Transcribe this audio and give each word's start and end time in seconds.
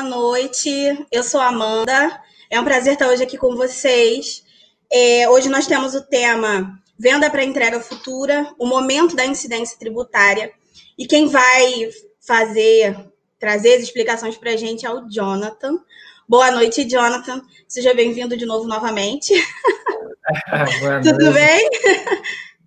boa 0.00 0.02
noite. 0.02 1.06
Eu 1.12 1.22
sou 1.22 1.40
a 1.40 1.48
Amanda. 1.48 2.22
É 2.48 2.58
um 2.58 2.64
prazer 2.64 2.94
estar 2.94 3.08
hoje 3.08 3.22
aqui 3.22 3.36
com 3.36 3.54
vocês. 3.54 4.42
É, 4.90 5.28
hoje 5.28 5.48
nós 5.50 5.66
temos 5.66 5.94
o 5.94 6.00
tema 6.00 6.80
Venda 6.98 7.28
para 7.28 7.44
entrega 7.44 7.80
futura, 7.80 8.50
o 8.58 8.66
momento 8.66 9.14
da 9.14 9.26
incidência 9.26 9.78
tributária. 9.78 10.52
E 10.96 11.06
quem 11.06 11.28
vai 11.28 11.90
fazer, 12.18 12.96
trazer 13.38 13.74
as 13.74 13.82
explicações 13.82 14.38
para 14.38 14.52
a 14.52 14.56
gente 14.56 14.86
é 14.86 14.90
o 14.90 15.06
Jonathan. 15.06 15.78
Boa 16.26 16.50
noite, 16.50 16.88
Jonathan. 16.88 17.42
Seja 17.68 17.92
bem-vindo 17.92 18.36
de 18.36 18.46
novo 18.46 18.66
novamente. 18.66 19.34
Tudo 21.04 21.32
bem? 21.32 21.70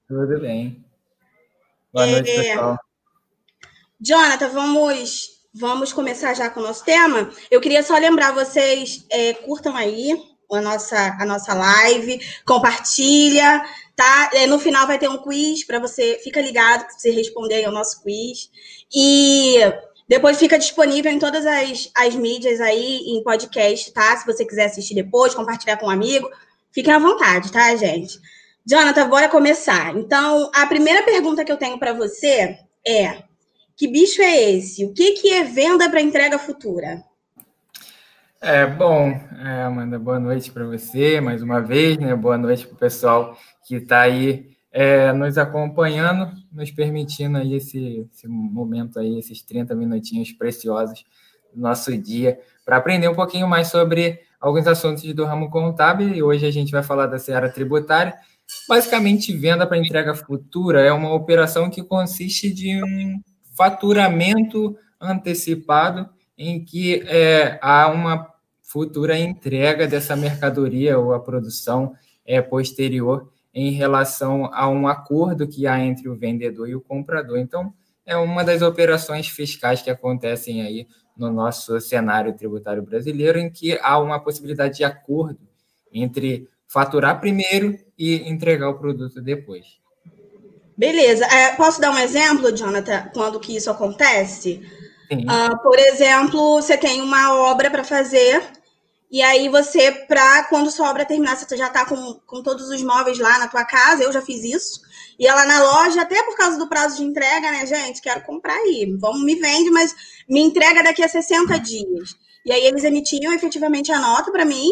Tudo 0.08 0.40
bem. 0.40 0.86
Boa 1.92 2.06
noite, 2.06 2.30
é... 2.30 2.44
pessoal. 2.44 2.78
Jonathan, 4.00 4.50
vamos 4.50 5.33
vamos 5.54 5.94
começar 5.94 6.34
já 6.34 6.50
com 6.50 6.60
o 6.60 6.64
nosso 6.64 6.84
tema. 6.84 7.30
Eu 7.52 7.62
queria 7.62 7.84
só 7.84 7.98
lembrar 7.98 8.32
vocês, 8.32 9.06
é, 9.10 9.34
curtam 9.34 9.76
aí 9.76 10.18
a 10.52 10.62
nossa, 10.62 11.18
a 11.20 11.26
nossa 11.26 11.54
live, 11.54 12.20
compartilha, 12.46 13.64
tá? 13.96 14.30
É, 14.34 14.46
no 14.46 14.60
final 14.60 14.86
vai 14.86 15.00
ter 15.00 15.10
um 15.10 15.18
quiz 15.18 15.64
para 15.64 15.80
você, 15.80 16.20
fica 16.24 16.42
ligado 16.42 16.86
que 16.86 16.94
você 16.94 17.12
responder 17.12 17.56
aí 17.56 17.66
ao 17.66 17.72
nosso 17.72 18.02
quiz. 18.04 18.50
E 18.94 19.58
depois 20.08 20.38
fica 20.38 20.60
disponível 20.60 21.12
em 21.12 21.20
todas 21.20 21.46
as, 21.46 21.90
as 21.96 22.16
mídias 22.16 22.60
aí, 22.60 22.98
em 23.08 23.24
podcast, 23.24 23.92
tá? 23.92 24.16
Se 24.18 24.26
você 24.26 24.46
quiser 24.46 24.66
assistir 24.66 24.96
depois, 24.96 25.34
compartilhar 25.34 25.78
com 25.78 25.88
um 25.88 25.92
amigo, 25.92 26.30
fiquem 26.72 26.94
à 26.94 27.00
vontade, 27.00 27.52
tá, 27.52 27.76
gente? 27.76 28.20
Jonathan, 28.66 29.10
bora 29.10 29.30
começar. 29.30 29.96
Então, 29.96 30.52
a 30.54 30.66
primeira 30.67 31.04
pergunta 31.04 31.44
que 31.44 31.52
eu 31.52 31.58
tenho 31.58 31.78
para 31.78 31.94
você 31.94 32.58
é: 32.86 33.23
que 33.76 33.88
bicho 33.88 34.22
é 34.22 34.52
esse? 34.52 34.86
O 34.86 34.94
que, 34.94 35.14
que 35.14 35.30
é 35.30 35.44
venda 35.44 35.90
para 35.90 36.02
entrega 36.02 36.38
futura? 36.38 37.04
É, 38.42 38.66
bom, 38.66 39.10
é, 39.40 39.62
Amanda, 39.64 39.98
boa 39.98 40.20
noite 40.20 40.52
para 40.52 40.66
você 40.66 41.22
mais 41.22 41.42
uma 41.42 41.62
vez, 41.62 41.98
né? 41.98 42.14
Boa 42.14 42.38
noite 42.38 42.68
para 42.68 42.76
o 42.76 42.78
pessoal 42.78 43.38
que 43.66 43.76
está 43.76 44.02
aí 44.02 44.54
é, 44.70 45.14
nos 45.14 45.38
acompanhando, 45.38 46.30
nos 46.52 46.70
permitindo 46.70 47.38
aí 47.38 47.54
esse, 47.54 48.06
esse 48.12 48.28
momento 48.28 49.00
aí, 49.00 49.18
esses 49.18 49.42
30 49.42 49.74
minutinhos 49.76 50.32
preciosos 50.34 51.06
do 51.54 51.62
nosso 51.62 51.96
dia, 51.98 52.40
para 52.66 52.78
aprender 52.78 53.08
um 53.08 53.16
pouquinho 53.16 53.48
mais 53.48 53.68
sobre 53.70 54.20
alguns 54.42 54.68
assuntos 54.68 55.04
do 55.14 55.24
ramo 55.24 55.50
contábil. 55.50 56.10
E 56.10 56.22
hoje 56.22 56.46
a 56.46 56.52
gente 56.52 56.72
vai 56.72 56.84
falar 56.84 57.06
da 57.06 57.20
seara 57.20 57.50
tributária. 57.50 58.14
Basicamente, 58.68 59.32
venda 59.32 59.66
para 59.66 59.78
entrega 59.78 60.14
futura 60.14 60.82
é 60.82 60.92
uma 60.92 61.14
operação 61.14 61.70
que 61.70 61.82
consiste 61.82 62.52
de 62.52 62.84
um 62.84 63.22
faturamento 63.56 64.78
antecipado, 65.00 66.09
em 66.38 66.64
que 66.64 67.04
é, 67.08 67.60
há 67.62 67.90
uma 67.90 68.28
futura 68.62 69.18
entrega 69.18 69.88
dessa 69.88 70.16
mercadoria 70.16 70.98
ou 70.98 71.14
a 71.14 71.20
produção 71.20 71.94
é, 72.26 72.42
posterior 72.42 73.32
em 73.54 73.72
relação 73.72 74.50
a 74.52 74.68
um 74.68 74.88
acordo 74.88 75.48
que 75.48 75.68
há 75.68 75.80
entre 75.80 76.10
o 76.10 76.16
vendedor 76.16 76.68
e 76.68 76.76
o 76.76 76.82
comprador. 76.82 77.38
Então, 77.38 77.73
é 78.06 78.18
uma 78.18 78.44
das 78.44 78.62
operações 78.62 79.28
fiscais 79.28 79.82
que 79.82 79.90
acontecem 79.90 80.64
aí 80.64 80.88
no 81.16 81.32
nosso 81.32 81.80
cenário 81.80 82.34
tributário 82.34 82.82
brasileiro, 82.82 83.38
em 83.38 83.50
que 83.50 83.78
há 83.82 84.00
uma 84.00 84.20
possibilidade 84.20 84.78
de 84.78 84.84
acordo 84.84 85.40
entre 85.92 86.50
faturar 86.67 87.20
primeiro 87.20 87.78
e 87.98 88.28
entregar 88.28 88.70
o 88.70 88.80
produto 88.80 89.22
depois. 89.22 89.83
Beleza. 90.84 91.26
É, 91.28 91.53
posso 91.56 91.80
dar 91.80 91.92
um 91.92 91.98
exemplo, 91.98 92.53
Jonathan, 92.53 93.09
quando 93.14 93.39
que 93.39 93.56
isso 93.56 93.72
acontece? 93.72 94.61
Uh, 95.10 95.64
por 95.64 95.80
exemplo, 95.80 96.61
você 96.61 96.76
tem 96.76 97.02
uma 97.02 97.33
obra 97.36 97.71
para 97.71 97.86
fazer, 97.86 98.44
e 99.10 99.21
aí 99.21 99.48
você, 99.48 99.94
para 99.94 100.44
quando 100.49 100.70
sua 100.70 100.89
obra 100.89 101.05
terminar, 101.05 101.38
você 101.38 101.55
já 101.55 101.67
está 101.67 101.86
com, 101.86 102.16
com 102.27 102.44
todos 102.44 102.67
os 102.67 102.83
móveis 102.83 103.17
lá 103.17 103.39
na 103.39 103.48
tua 103.48 103.64
casa, 103.64 104.04
eu 104.04 104.11
já 104.11 104.21
fiz 104.21 104.44
isso. 104.44 104.82
E 105.17 105.26
ela 105.26 105.45
na 105.45 105.64
loja, 105.64 106.02
até 106.02 106.21
por 106.23 106.36
causa 106.36 106.58
do 106.58 106.67
prazo 106.67 106.98
de 106.98 107.04
entrega, 107.04 107.50
né, 107.50 107.65
gente? 107.65 108.02
Quero 108.02 108.20
comprar 108.26 108.55
aí. 108.55 108.94
Vamos, 109.00 109.23
me 109.23 109.36
vende, 109.36 109.71
mas 109.71 109.95
me 110.27 110.42
entrega 110.42 110.83
daqui 110.83 111.02
a 111.02 111.08
60 111.08 111.60
dias. 111.61 112.17
E 112.45 112.52
aí 112.52 112.65
eles 112.65 112.83
emitiam 112.83 113.32
efetivamente 113.32 113.89
a 113.89 114.00
nota 114.00 114.33
para 114.33 114.44
mim, 114.44 114.70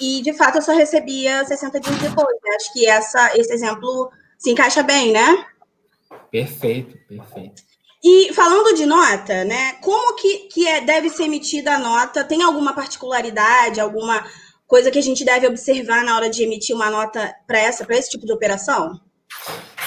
e 0.00 0.22
de 0.22 0.32
fato 0.32 0.56
eu 0.56 0.62
só 0.62 0.72
recebia 0.72 1.44
60 1.44 1.80
dias 1.80 1.98
depois. 1.98 2.38
Acho 2.56 2.72
que 2.72 2.86
essa, 2.86 3.36
esse 3.36 3.52
exemplo 3.52 4.10
se 4.40 4.50
encaixa 4.50 4.82
bem, 4.82 5.12
né? 5.12 5.44
Perfeito, 6.30 6.96
perfeito. 7.06 7.62
E 8.02 8.32
falando 8.32 8.74
de 8.74 8.86
nota, 8.86 9.44
né? 9.44 9.74
Como 9.82 10.16
que, 10.16 10.48
que 10.48 10.66
é, 10.66 10.80
deve 10.80 11.10
ser 11.10 11.24
emitida 11.24 11.74
a 11.74 11.78
nota? 11.78 12.24
Tem 12.24 12.42
alguma 12.42 12.72
particularidade, 12.72 13.78
alguma 13.78 14.24
coisa 14.66 14.90
que 14.90 14.98
a 14.98 15.02
gente 15.02 15.24
deve 15.24 15.46
observar 15.46 16.02
na 16.02 16.16
hora 16.16 16.30
de 16.30 16.42
emitir 16.42 16.74
uma 16.74 16.90
nota 16.90 17.34
para 17.46 17.58
essa, 17.58 17.84
para 17.84 17.96
esse 17.96 18.10
tipo 18.10 18.24
de 18.24 18.32
operação? 18.32 18.98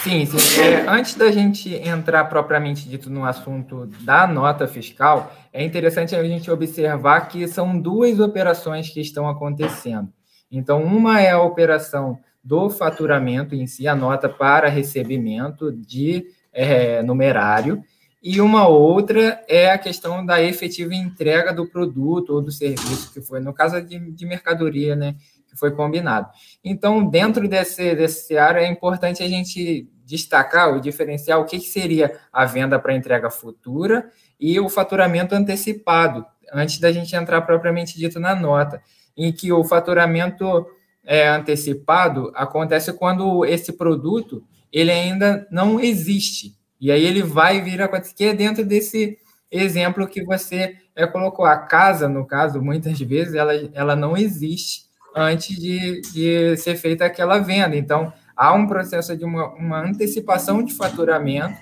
Sim, 0.04 0.26
sim. 0.26 0.62
É, 0.62 0.86
antes 0.88 1.16
da 1.16 1.32
gente 1.32 1.74
entrar 1.74 2.26
propriamente 2.26 2.88
dito 2.88 3.10
no 3.10 3.26
assunto 3.26 3.88
da 4.02 4.28
nota 4.28 4.68
fiscal, 4.68 5.34
é 5.52 5.64
interessante 5.64 6.16
a 6.16 6.24
gente 6.24 6.52
observar 6.52 7.22
que 7.30 7.48
são 7.48 7.80
duas 7.80 8.20
operações 8.20 8.90
que 8.90 9.02
estão 9.02 9.28
acontecendo. 9.28 10.14
Então, 10.52 10.84
uma 10.84 11.20
é 11.20 11.32
a 11.32 11.42
operação 11.42 12.20
do 12.44 12.70
faturamento 12.70 13.56
em 13.56 13.66
si, 13.66 13.88
a 13.88 13.96
nota 13.96 14.28
para 14.28 14.68
recebimento 14.68 15.72
de 15.72 16.26
é, 16.52 17.02
numerário, 17.02 17.84
e 18.22 18.40
uma 18.40 18.68
outra 18.68 19.44
é 19.50 19.70
a 19.70 19.78
questão 19.78 20.26
da 20.26 20.42
efetiva 20.42 20.96
entrega 20.96 21.54
do 21.54 21.68
produto 21.68 22.32
ou 22.32 22.42
do 22.42 22.52
serviço, 22.52 23.12
que 23.14 23.22
foi, 23.22 23.42
no 23.42 23.54
caso 23.54 23.82
de, 23.82 24.00
de 24.12 24.26
mercadoria, 24.26 24.96
né, 24.96 25.16
que 25.46 25.58
foi 25.58 25.72
combinado. 25.72 26.30
Então, 26.64 27.06
dentro 27.06 27.48
desse, 27.50 27.94
desse 27.96 28.38
área, 28.38 28.62
é 28.62 28.68
importante 28.68 29.22
a 29.22 29.28
gente 29.28 29.90
destacar 30.06 30.74
ou 30.74 30.80
diferenciar 30.80 31.40
o 31.40 31.46
que, 31.46 31.60
que 31.60 31.66
seria 31.66 32.18
a 32.32 32.46
venda 32.46 32.80
para 32.80 32.96
entrega 32.96 33.30
futura 33.30 34.10
e 34.40 34.58
o 34.60 34.70
faturamento 34.70 35.36
antecipado, 35.36 36.26
antes 36.54 36.80
da 36.80 36.92
gente 36.92 37.14
entrar 37.16 37.42
propriamente 37.42 37.98
dito 37.98 38.20
na 38.20 38.36
nota, 38.36 38.82
em 39.18 39.32
que 39.32 39.52
o 39.52 39.64
faturamento 39.64 40.66
é, 41.06 41.28
antecipado 41.28 42.32
acontece 42.36 42.94
quando 42.94 43.46
esse 43.46 43.74
produto 43.74 44.44
ele 44.72 44.92
ainda 44.92 45.48
não 45.52 45.80
existe. 45.80 46.56
E 46.80 46.92
aí 46.92 47.06
ele 47.06 47.22
vai 47.22 47.62
vir 47.62 47.82
a 47.82 47.86
acontecer, 47.86 48.14
que 48.16 48.24
é 48.26 48.34
dentro 48.34 48.66
desse 48.66 49.18
exemplo 49.52 50.08
que 50.08 50.24
você 50.24 50.76
é, 50.96 51.06
colocou. 51.06 51.46
A 51.46 51.58
casa, 51.58 52.10
no 52.10 52.26
caso, 52.26 52.62
muitas 52.62 53.00
vezes, 53.00 53.36
ela, 53.36 53.54
ela 53.74 53.96
não 53.96 54.18
existe 54.18 54.86
antes 55.16 55.56
de, 55.56 56.02
de 56.12 56.58
ser 56.58 56.76
feita 56.76 57.06
aquela 57.06 57.40
venda. 57.40 57.76
Então, 57.76 58.12
há 58.36 58.54
um 58.54 58.68
processo 58.68 59.16
de 59.16 59.24
uma, 59.24 59.54
uma 59.54 59.80
antecipação 59.80 60.64
de 60.64 60.74
faturamento 60.74 61.58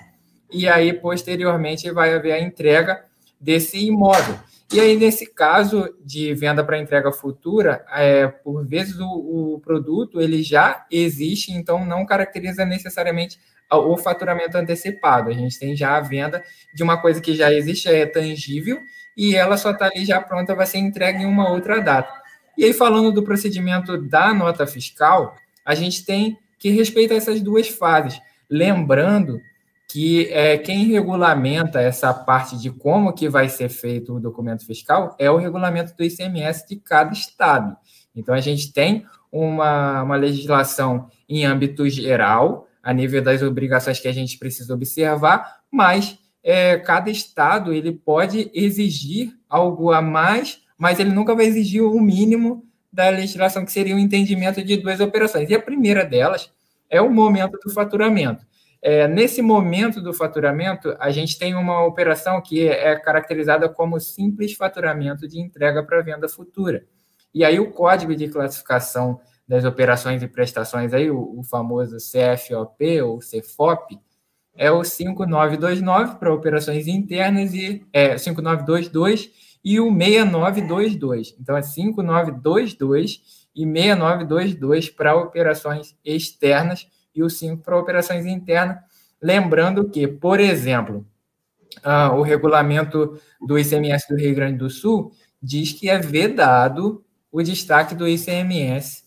e 0.50 0.66
aí, 0.68 0.92
posteriormente, 0.92 1.90
vai 1.90 2.14
haver 2.14 2.32
a 2.32 2.40
entrega 2.40 3.04
desse 3.40 3.78
imóvel. 3.78 4.38
E 4.72 4.80
aí, 4.80 4.96
nesse 4.96 5.26
caso 5.26 5.94
de 6.02 6.32
venda 6.32 6.64
para 6.64 6.78
entrega 6.78 7.12
futura, 7.12 7.84
é, 7.92 8.26
por 8.26 8.66
vezes 8.66 8.98
o, 8.98 9.54
o, 9.54 9.60
produto 9.60 10.18
ele 10.18 10.42
já 10.42 10.86
existe, 10.90 11.52
então 11.52 11.84
não 11.84 12.06
caracteriza 12.06 12.64
necessariamente 12.64 13.38
o 13.70 13.98
faturamento 13.98 14.56
antecipado. 14.56 15.28
A 15.28 15.34
gente 15.34 15.58
tem 15.58 15.76
já 15.76 15.98
a 15.98 16.00
venda 16.00 16.42
de 16.74 16.82
uma 16.82 16.96
coisa 16.96 17.20
que 17.20 17.34
já 17.34 17.52
existe, 17.52 17.86
é 17.86 18.06
tangível, 18.06 18.80
e 19.14 19.36
ela 19.36 19.58
só 19.58 19.72
está 19.72 19.86
ali 19.86 20.06
já 20.06 20.22
pronta, 20.22 20.54
vai 20.54 20.64
ser 20.64 20.78
entregue 20.78 21.22
em 21.22 21.26
uma 21.26 21.50
outra 21.50 21.78
data. 21.78 22.10
E 22.56 22.64
aí, 22.64 22.72
falando 22.72 23.12
do 23.12 23.22
procedimento 23.22 23.98
da 23.98 24.32
nota 24.32 24.66
fiscal, 24.66 25.36
a 25.66 25.74
gente 25.74 26.02
tem 26.02 26.38
que 26.58 26.70
respeitar 26.70 27.16
essas 27.16 27.42
duas 27.42 27.68
fases. 27.68 28.18
Lembrando 28.48 29.38
que 29.92 30.26
é, 30.30 30.56
quem 30.56 30.86
regulamenta 30.86 31.78
essa 31.78 32.14
parte 32.14 32.56
de 32.56 32.70
como 32.70 33.12
que 33.12 33.28
vai 33.28 33.50
ser 33.50 33.68
feito 33.68 34.14
o 34.14 34.20
documento 34.20 34.64
fiscal 34.64 35.14
é 35.18 35.30
o 35.30 35.36
regulamento 35.36 35.94
do 35.94 36.02
ICMS 36.02 36.66
de 36.66 36.76
cada 36.76 37.12
estado. 37.12 37.76
Então, 38.16 38.34
a 38.34 38.40
gente 38.40 38.72
tem 38.72 39.04
uma, 39.30 40.02
uma 40.02 40.16
legislação 40.16 41.10
em 41.28 41.44
âmbito 41.44 41.86
geral, 41.90 42.66
a 42.82 42.90
nível 42.90 43.22
das 43.22 43.42
obrigações 43.42 44.00
que 44.00 44.08
a 44.08 44.14
gente 44.14 44.38
precisa 44.38 44.72
observar, 44.72 45.58
mas 45.70 46.18
é, 46.42 46.78
cada 46.78 47.10
estado 47.10 47.70
ele 47.70 47.92
pode 47.92 48.50
exigir 48.54 49.36
algo 49.46 49.92
a 49.92 50.00
mais, 50.00 50.62
mas 50.78 51.00
ele 51.00 51.10
nunca 51.10 51.34
vai 51.34 51.44
exigir 51.44 51.82
o 51.82 52.00
mínimo 52.00 52.64
da 52.90 53.10
legislação, 53.10 53.62
que 53.62 53.72
seria 53.72 53.94
o 53.94 53.98
entendimento 53.98 54.64
de 54.64 54.78
duas 54.78 55.00
operações. 55.00 55.50
E 55.50 55.54
a 55.54 55.60
primeira 55.60 56.02
delas 56.02 56.50
é 56.88 56.98
o 57.02 57.10
momento 57.10 57.58
do 57.62 57.70
faturamento. 57.70 58.50
É, 58.84 59.06
nesse 59.06 59.40
momento 59.40 60.02
do 60.02 60.12
faturamento, 60.12 60.96
a 60.98 61.12
gente 61.12 61.38
tem 61.38 61.54
uma 61.54 61.86
operação 61.86 62.40
que 62.40 62.66
é 62.68 62.96
caracterizada 62.96 63.68
como 63.68 64.00
simples 64.00 64.54
faturamento 64.54 65.28
de 65.28 65.40
entrega 65.40 65.84
para 65.84 66.02
venda 66.02 66.28
futura. 66.28 66.84
E 67.32 67.44
aí 67.44 67.60
o 67.60 67.70
código 67.70 68.14
de 68.16 68.26
classificação 68.26 69.20
das 69.46 69.64
operações 69.64 70.20
e 70.20 70.26
prestações, 70.26 70.92
aí, 70.92 71.10
o, 71.10 71.38
o 71.38 71.44
famoso 71.44 71.96
CFOP 71.98 73.02
ou 73.02 73.20
CFOP, 73.20 74.00
é 74.54 74.70
o 74.70 74.82
5929 74.82 76.16
para 76.16 76.34
operações 76.34 76.88
internas 76.88 77.54
e 77.54 77.86
é, 77.92 78.18
5922 78.18 79.30
e 79.64 79.78
o 79.78 79.90
6922. 79.96 81.36
Então, 81.40 81.56
é 81.56 81.62
5922 81.62 83.46
e 83.54 83.64
6922 83.64 84.90
para 84.90 85.14
operações 85.14 85.96
externas 86.04 86.86
e 87.14 87.22
o 87.22 87.30
5 87.30 87.62
para 87.62 87.78
operações 87.78 88.26
internas. 88.26 88.78
Lembrando 89.20 89.88
que, 89.88 90.06
por 90.06 90.40
exemplo, 90.40 91.06
uh, 91.78 92.14
o 92.14 92.22
regulamento 92.22 93.20
do 93.40 93.58
ICMS 93.58 94.06
do 94.08 94.16
Rio 94.16 94.34
Grande 94.34 94.58
do 94.58 94.70
Sul 94.70 95.12
diz 95.42 95.72
que 95.72 95.88
é 95.88 95.98
vedado 95.98 97.04
o 97.30 97.42
destaque 97.42 97.94
do 97.94 98.08
ICMS 98.08 99.04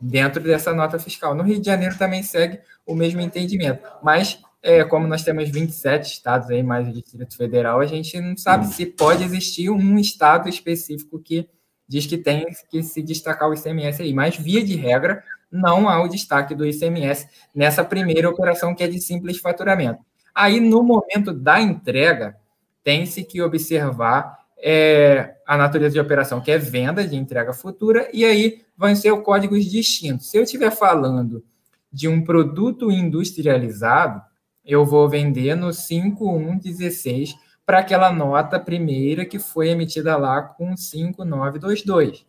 dentro 0.00 0.42
dessa 0.42 0.74
nota 0.74 0.98
fiscal. 0.98 1.34
No 1.34 1.42
Rio 1.42 1.60
de 1.60 1.66
Janeiro 1.66 1.96
também 1.96 2.22
segue 2.22 2.60
o 2.86 2.94
mesmo 2.94 3.20
entendimento, 3.20 3.82
mas 4.02 4.38
é, 4.62 4.82
como 4.82 5.06
nós 5.06 5.22
temos 5.22 5.48
27 5.50 6.10
estados 6.10 6.50
aí, 6.50 6.62
mais 6.62 6.88
o 6.88 6.92
Distrito 6.92 7.36
Federal, 7.36 7.80
a 7.80 7.86
gente 7.86 8.18
não 8.20 8.36
sabe 8.36 8.66
se 8.66 8.86
pode 8.86 9.22
existir 9.22 9.70
um 9.70 9.98
estado 9.98 10.48
específico 10.48 11.18
que 11.18 11.48
diz 11.86 12.06
que 12.06 12.16
tem 12.16 12.46
que 12.70 12.82
se 12.82 13.02
destacar 13.02 13.48
o 13.48 13.54
ICMS 13.54 14.02
aí, 14.02 14.14
mas 14.14 14.36
via 14.36 14.64
de 14.64 14.74
regra 14.74 15.22
não 15.54 15.88
há 15.88 16.02
o 16.02 16.08
destaque 16.08 16.54
do 16.54 16.66
ICMS 16.66 17.28
nessa 17.54 17.84
primeira 17.84 18.28
operação 18.28 18.74
que 18.74 18.82
é 18.82 18.88
de 18.88 19.00
simples 19.00 19.38
faturamento. 19.38 20.00
Aí 20.34 20.58
no 20.58 20.82
momento 20.82 21.32
da 21.32 21.60
entrega 21.60 22.36
tem-se 22.82 23.22
que 23.22 23.40
observar 23.40 24.44
é, 24.58 25.36
a 25.46 25.56
natureza 25.56 25.94
de 25.94 26.00
operação, 26.00 26.40
que 26.40 26.50
é 26.50 26.58
venda 26.58 27.06
de 27.06 27.16
entrega 27.16 27.52
futura, 27.52 28.08
e 28.12 28.24
aí 28.24 28.62
vão 28.76 28.94
ser 28.96 29.14
códigos 29.22 29.64
distintos. 29.64 30.30
Se 30.30 30.36
eu 30.36 30.42
estiver 30.42 30.70
falando 30.70 31.44
de 31.92 32.08
um 32.08 32.24
produto 32.24 32.90
industrializado, 32.90 34.20
eu 34.64 34.84
vou 34.84 35.08
vender 35.08 35.54
no 35.54 35.72
5116 35.72 37.34
para 37.64 37.78
aquela 37.78 38.10
nota 38.12 38.58
primeira 38.58 39.24
que 39.24 39.38
foi 39.38 39.68
emitida 39.68 40.16
lá 40.16 40.42
com 40.42 40.76
5922. 40.76 42.26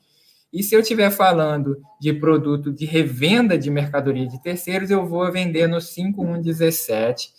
E 0.56 0.64
se 0.64 0.74
eu 0.74 0.80
estiver 0.80 1.12
falando 1.12 1.82
de 2.00 2.14
produto 2.14 2.72
de 2.72 2.86
revenda 2.86 3.58
de 3.58 3.70
mercadoria 3.70 4.26
de 4.26 4.42
terceiros, 4.42 4.90
eu 4.90 5.06
vou 5.06 5.30
vender 5.30 5.68
no 5.68 5.82
5117, 5.82 7.30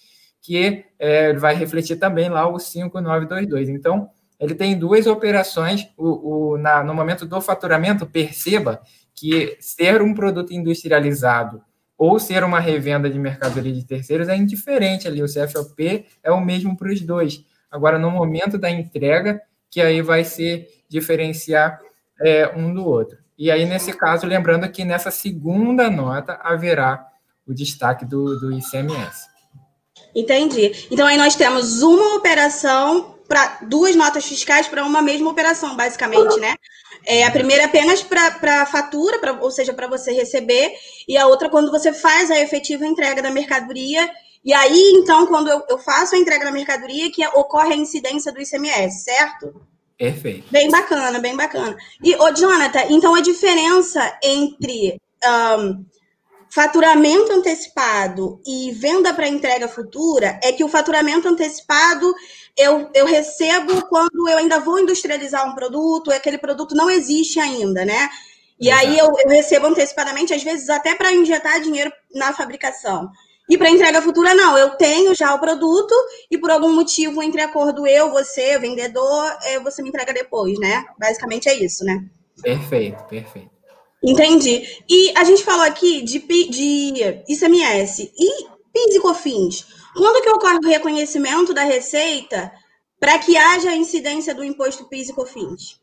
que 0.43 0.85
é, 0.99 1.33
vai 1.33 1.55
refletir 1.55 1.97
também 1.97 2.29
lá 2.29 2.47
o 2.47 2.59
5922. 2.59 3.71
Então, 3.71 4.11
ele 4.39 4.55
tem 4.55 4.79
duas 4.79 5.07
operações. 5.07 5.89
O, 5.97 6.53
o 6.53 6.59
na, 6.59 6.85
no 6.85 6.93
momento 6.93 7.25
do 7.25 7.41
faturamento, 7.41 8.05
perceba 8.05 8.83
que 9.15 9.57
ser 9.61 10.03
um 10.03 10.13
produto 10.13 10.53
industrializado 10.53 11.63
ou 11.97 12.21
ser 12.21 12.45
uma 12.45 12.61
revenda 12.61 13.09
de 13.09 13.19
mercadoria 13.19 13.73
de 13.73 13.87
terceiros 13.87 14.29
é 14.29 14.37
indiferente 14.37 15.09
ali. 15.09 15.23
O 15.23 15.27
CFOP 15.27 16.05
é 16.23 16.31
o 16.31 16.45
mesmo 16.45 16.77
para 16.77 16.93
os 16.93 17.01
dois. 17.01 17.43
Agora, 17.71 17.99
no 17.99 18.11
momento 18.11 18.59
da 18.59 18.71
entrega, 18.71 19.41
que 19.71 19.81
aí 19.81 20.03
vai 20.03 20.23
se 20.23 20.69
diferenciar 20.87 21.81
é, 22.21 22.53
um 22.57 22.73
do 22.73 22.85
outro. 22.85 23.19
E 23.39 23.51
aí, 23.51 23.67
nesse 23.67 23.93
caso, 23.93 24.27
lembrando 24.27 24.71
que 24.71 24.85
nessa 24.85 25.11
segunda 25.11 25.91
nota 25.91 26.39
haverá 26.43 27.07
o 27.47 27.53
destaque 27.53 28.05
do, 28.05 28.39
do 28.41 28.53
ICMS. 28.53 29.29
Entendi. 30.15 30.87
Então, 30.91 31.07
aí 31.07 31.19
nós 31.19 31.37
temos 31.37 31.83
uma 31.83 32.17
operação 32.17 33.15
para 33.29 33.59
duas 33.63 33.95
notas 33.95 34.25
fiscais 34.25 34.69
para 34.69 34.85
uma 34.85 35.03
mesma 35.03 35.31
operação, 35.31 35.77
basicamente, 35.77 36.39
né? 36.39 36.55
É, 37.05 37.25
a 37.25 37.31
primeira 37.31 37.67
apenas 37.67 38.03
para 38.03 38.65
fatura, 38.67 39.19
pra, 39.19 39.33
ou 39.33 39.51
seja, 39.51 39.75
para 39.75 39.87
você 39.87 40.13
receber, 40.13 40.73
e 41.07 41.17
a 41.17 41.27
outra 41.27 41.51
quando 41.51 41.71
você 41.71 41.93
faz 41.93 42.31
a 42.31 42.41
efetiva 42.41 42.87
entrega 42.87 43.21
da 43.21 43.31
mercadoria. 43.31 44.09
E 44.45 44.53
aí, 44.53 44.93
então, 44.95 45.27
quando 45.27 45.49
eu, 45.49 45.63
eu 45.69 45.79
faço 45.79 46.15
a 46.15 46.19
entrega 46.19 46.45
da 46.45 46.53
mercadoria, 46.53 47.11
que 47.11 47.27
ocorre 47.29 47.75
a 47.75 47.77
incidência 47.77 48.33
do 48.33 48.41
ICMS, 48.41 49.05
certo? 49.05 49.61
Perfeito. 49.99 50.51
Bem 50.51 50.71
bacana, 50.71 51.19
bem 51.19 51.37
bacana. 51.37 51.77
E, 52.03 52.15
ô, 52.17 52.31
Jonathan, 52.35 52.85
então 52.91 53.15
a 53.15 53.21
diferença 53.21 54.19
entre 54.23 55.01
um, 55.59 55.85
faturamento 56.51 57.33
antecipado 57.33 58.41
e 58.47 58.73
venda 58.73 59.13
para 59.13 59.29
entrega 59.29 59.69
futura 59.69 60.39
é 60.43 60.53
que 60.53 60.65
o 60.65 60.69
faturamento 60.69 61.29
antecipado 61.29 62.15
eu, 62.57 62.91
eu 62.95 63.07
recebo 63.07 63.87
quando 63.89 64.29
eu 64.29 64.39
ainda 64.39 64.59
vou 64.59 64.79
industrializar 64.79 65.47
um 65.47 65.55
produto, 65.55 66.11
aquele 66.11 66.39
produto 66.39 66.75
não 66.75 66.89
existe 66.89 67.39
ainda, 67.39 67.85
né? 67.85 68.09
E 68.59 68.69
Exato. 68.69 68.87
aí 68.87 68.99
eu, 68.99 69.13
eu, 69.19 69.29
recebo 69.29 69.67
antecipadamente, 69.67 70.33
às 70.33 70.43
vezes 70.43 70.71
até 70.71 70.95
para 70.95 71.13
injetar 71.13 71.61
dinheiro 71.61 71.93
na 72.15 72.33
fabricação. 72.33 73.11
E 73.49 73.57
para 73.57 73.71
entrega 73.71 74.03
futura, 74.03 74.35
não. 74.35 74.59
Eu 74.59 74.71
tenho 74.71 75.15
já 75.15 75.35
o 75.35 75.39
produto 75.39 75.95
e 76.31 76.37
por 76.37 76.51
algum 76.51 76.75
motivo, 76.75 77.23
entre 77.23 77.41
acordo 77.41 77.87
eu, 77.87 78.11
você, 78.11 78.59
vendedor, 78.59 79.37
é, 79.45 79.61
você 79.61 79.83
me 79.83 79.89
entrega 79.89 80.13
depois, 80.13 80.59
né? 80.59 80.85
Basicamente 80.99 81.49
é 81.49 81.55
isso, 81.55 81.85
né? 81.85 82.05
Perfeito, 82.43 83.05
perfeito. 83.05 83.51
Entendi. 84.03 84.63
E 84.89 85.13
a 85.17 85.25
gente 85.25 85.45
falou 85.45 85.65
aqui 85.65 86.03
de, 86.03 86.19
de 86.19 87.23
ICMS 87.29 88.13
e 88.17 88.47
PIS 88.73 88.95
e 88.97 89.01
COFINS. 89.01 89.67
Quando 89.97 90.23
que 90.23 90.31
ocorre 90.31 90.59
o 90.59 90.69
reconhecimento 90.69 91.55
da 91.55 91.63
receita 91.63 92.53
para 93.01 93.19
que 93.19 93.37
haja 93.37 93.75
incidência 93.75 94.35
do 94.35 94.45
imposto 94.45 94.89
PIS 94.89 95.09
e 95.09 95.15
COFINS? 95.15 95.81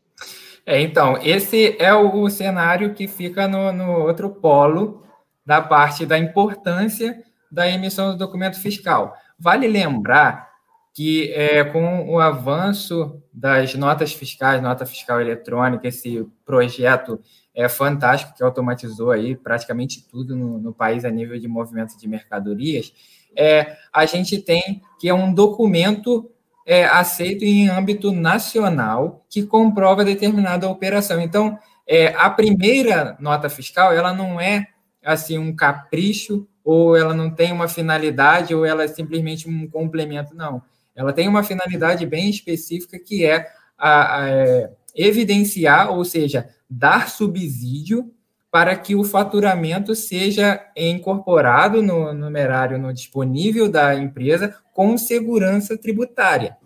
É, 0.66 0.80
então, 0.80 1.18
esse 1.22 1.76
é 1.78 1.92
o 1.92 2.28
cenário 2.30 2.94
que 2.94 3.06
fica 3.08 3.48
no, 3.48 3.72
no 3.72 4.06
outro 4.06 4.30
polo 4.30 5.02
da 5.44 5.60
parte 5.60 6.06
da 6.06 6.16
importância 6.16 7.22
da 7.54 7.68
emissão 7.68 8.10
do 8.10 8.18
documento 8.18 8.60
fiscal. 8.60 9.14
Vale 9.38 9.68
lembrar 9.68 10.52
que 10.92 11.32
é, 11.32 11.64
com 11.64 12.08
o 12.08 12.20
avanço 12.20 13.20
das 13.32 13.74
notas 13.74 14.12
fiscais, 14.12 14.62
nota 14.62 14.86
fiscal 14.86 15.20
eletrônica, 15.20 15.88
esse 15.88 16.24
projeto 16.44 17.20
é 17.54 17.68
fantástico 17.68 18.34
que 18.36 18.42
automatizou 18.42 19.10
aí 19.10 19.34
praticamente 19.34 20.06
tudo 20.08 20.36
no, 20.36 20.58
no 20.58 20.72
país 20.72 21.04
a 21.04 21.10
nível 21.10 21.38
de 21.38 21.48
movimento 21.48 21.98
de 21.98 22.08
mercadorias, 22.08 22.92
é, 23.36 23.76
a 23.92 24.06
gente 24.06 24.38
tem 24.38 24.82
que 25.00 25.08
é 25.08 25.14
um 25.14 25.32
documento 25.32 26.30
é, 26.66 26.84
aceito 26.84 27.44
em 27.44 27.68
âmbito 27.68 28.12
nacional 28.12 29.24
que 29.28 29.42
comprova 29.42 30.04
determinada 30.04 30.68
operação. 30.68 31.20
Então, 31.20 31.58
é, 31.86 32.14
a 32.16 32.30
primeira 32.30 33.16
nota 33.20 33.48
fiscal, 33.48 33.92
ela 33.92 34.14
não 34.14 34.40
é 34.40 34.68
assim 35.04 35.38
um 35.38 35.54
capricho 35.54 36.48
ou 36.64 36.96
ela 36.96 37.12
não 37.12 37.30
tem 37.30 37.52
uma 37.52 37.68
finalidade 37.68 38.54
ou 38.54 38.64
ela 38.64 38.84
é 38.84 38.88
simplesmente 38.88 39.48
um 39.48 39.68
complemento, 39.68 40.34
não. 40.34 40.62
Ela 40.96 41.12
tem 41.12 41.28
uma 41.28 41.42
finalidade 41.42 42.06
bem 42.06 42.30
específica 42.30 42.98
que 42.98 43.24
é, 43.24 43.46
a, 43.76 44.22
a, 44.22 44.28
é 44.30 44.70
evidenciar, 44.94 45.90
ou 45.90 46.04
seja, 46.04 46.48
dar 46.70 47.10
subsídio 47.10 48.10
para 48.50 48.76
que 48.76 48.94
o 48.94 49.02
faturamento 49.02 49.96
seja 49.96 50.64
incorporado 50.76 51.82
no 51.82 52.14
numerário 52.14 52.78
no 52.78 52.94
disponível 52.94 53.68
da 53.68 53.94
empresa 53.96 54.54
com 54.72 54.96
segurança 54.96 55.76
tributária. 55.76 56.56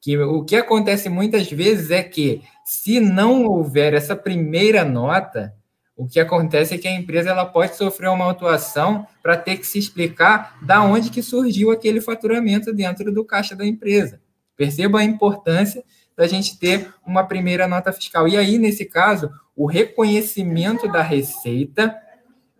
Que 0.00 0.18
o 0.18 0.44
que 0.44 0.56
acontece 0.56 1.08
muitas 1.08 1.50
vezes 1.50 1.92
é 1.92 2.02
que, 2.02 2.42
se 2.64 2.98
não 2.98 3.44
houver 3.44 3.94
essa 3.94 4.16
primeira 4.16 4.84
nota, 4.84 5.54
o 5.98 6.06
que 6.06 6.20
acontece 6.20 6.72
é 6.72 6.78
que 6.78 6.86
a 6.86 6.92
empresa 6.92 7.30
ela 7.30 7.44
pode 7.44 7.74
sofrer 7.74 8.08
uma 8.08 8.24
autuação 8.24 9.04
para 9.20 9.36
ter 9.36 9.56
que 9.56 9.66
se 9.66 9.80
explicar 9.80 10.56
da 10.62 10.80
onde 10.80 11.10
que 11.10 11.20
surgiu 11.20 11.72
aquele 11.72 12.00
faturamento 12.00 12.72
dentro 12.72 13.12
do 13.12 13.24
caixa 13.24 13.56
da 13.56 13.66
empresa. 13.66 14.20
Perceba 14.56 15.00
a 15.00 15.04
importância 15.04 15.82
da 16.16 16.28
gente 16.28 16.56
ter 16.56 16.94
uma 17.04 17.24
primeira 17.24 17.66
nota 17.66 17.92
fiscal. 17.92 18.28
E 18.28 18.36
aí, 18.36 18.58
nesse 18.58 18.84
caso, 18.84 19.28
o 19.56 19.66
reconhecimento 19.66 20.86
da 20.86 21.02
receita, 21.02 21.92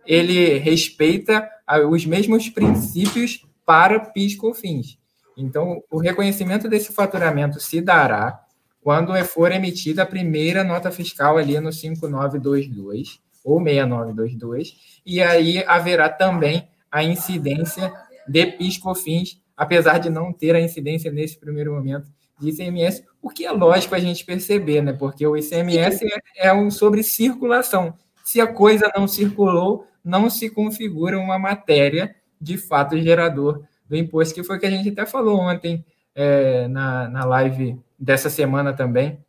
ele 0.05 0.57
respeita 0.57 1.49
os 1.89 2.05
mesmos 2.05 2.49
princípios 2.49 3.45
para 3.65 4.01
PIS 4.01 4.35
COFINS. 4.35 4.97
Então, 5.37 5.81
o 5.89 5.97
reconhecimento 5.97 6.67
desse 6.67 6.91
faturamento 6.91 7.57
se 7.61 7.79
dará 7.79 8.37
quando 8.81 9.15
for 9.23 9.49
emitida 9.49 10.03
a 10.03 10.05
primeira 10.05 10.61
nota 10.61 10.91
fiscal 10.91 11.37
ali 11.37 11.57
no 11.57 11.71
5922 11.71 13.28
ou 13.43 13.61
6922, 13.61 15.01
e 15.05 15.21
aí 15.21 15.63
haverá 15.65 16.09
também 16.09 16.67
a 16.91 17.03
incidência 17.03 17.91
de 18.27 18.45
PIS 18.45 18.77
COFINS, 18.77 19.41
apesar 19.55 19.97
de 19.97 20.09
não 20.09 20.31
ter 20.31 20.55
a 20.55 20.61
incidência 20.61 21.11
nesse 21.11 21.39
primeiro 21.39 21.73
momento 21.73 22.07
de 22.39 22.49
ICMS, 22.49 23.03
o 23.21 23.29
que 23.29 23.45
é 23.45 23.51
lógico 23.51 23.95
a 23.95 23.99
gente 23.99 24.25
perceber, 24.25 24.81
né? 24.81 24.93
Porque 24.93 25.25
o 25.25 25.35
ICMS 25.35 26.05
é, 26.37 26.47
é 26.47 26.53
um 26.53 26.71
sobre 26.71 27.03
circulação. 27.03 27.93
Se 28.23 28.39
a 28.39 28.47
coisa 28.47 28.89
não 28.95 29.07
circulou, 29.07 29.85
não 30.03 30.29
se 30.29 30.49
configura 30.49 31.19
uma 31.19 31.37
matéria 31.37 32.15
de 32.39 32.57
fato 32.57 32.97
gerador 32.97 33.63
do 33.87 33.97
imposto, 33.97 34.33
que 34.33 34.43
foi 34.43 34.57
o 34.57 34.59
que 34.59 34.65
a 34.65 34.71
gente 34.71 34.89
até 34.89 35.05
falou 35.05 35.39
ontem 35.39 35.83
é, 36.15 36.67
na, 36.67 37.09
na 37.09 37.25
live 37.25 37.77
dessa 37.97 38.29
semana 38.29 38.71
também, 38.71 39.19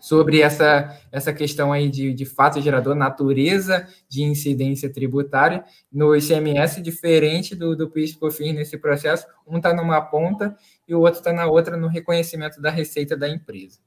sobre 0.00 0.40
essa, 0.40 0.98
essa 1.12 1.32
questão 1.32 1.72
aí 1.72 1.88
de, 1.88 2.12
de 2.14 2.24
fato 2.24 2.60
gerador, 2.60 2.94
natureza 2.94 3.86
de 4.08 4.22
incidência 4.22 4.90
tributária. 4.90 5.62
No 5.92 6.16
ICMS, 6.16 6.80
diferente 6.80 7.54
do, 7.54 7.76
do 7.76 7.90
PIS-COFINS 7.90 8.54
nesse 8.54 8.78
processo, 8.78 9.26
um 9.46 9.58
está 9.58 9.74
numa 9.74 10.00
ponta 10.00 10.56
e 10.88 10.94
o 10.94 11.00
outro 11.00 11.20
está 11.20 11.32
na 11.32 11.46
outra 11.46 11.76
no 11.76 11.86
reconhecimento 11.86 12.60
da 12.60 12.70
receita 12.70 13.16
da 13.16 13.28
empresa. 13.28 13.78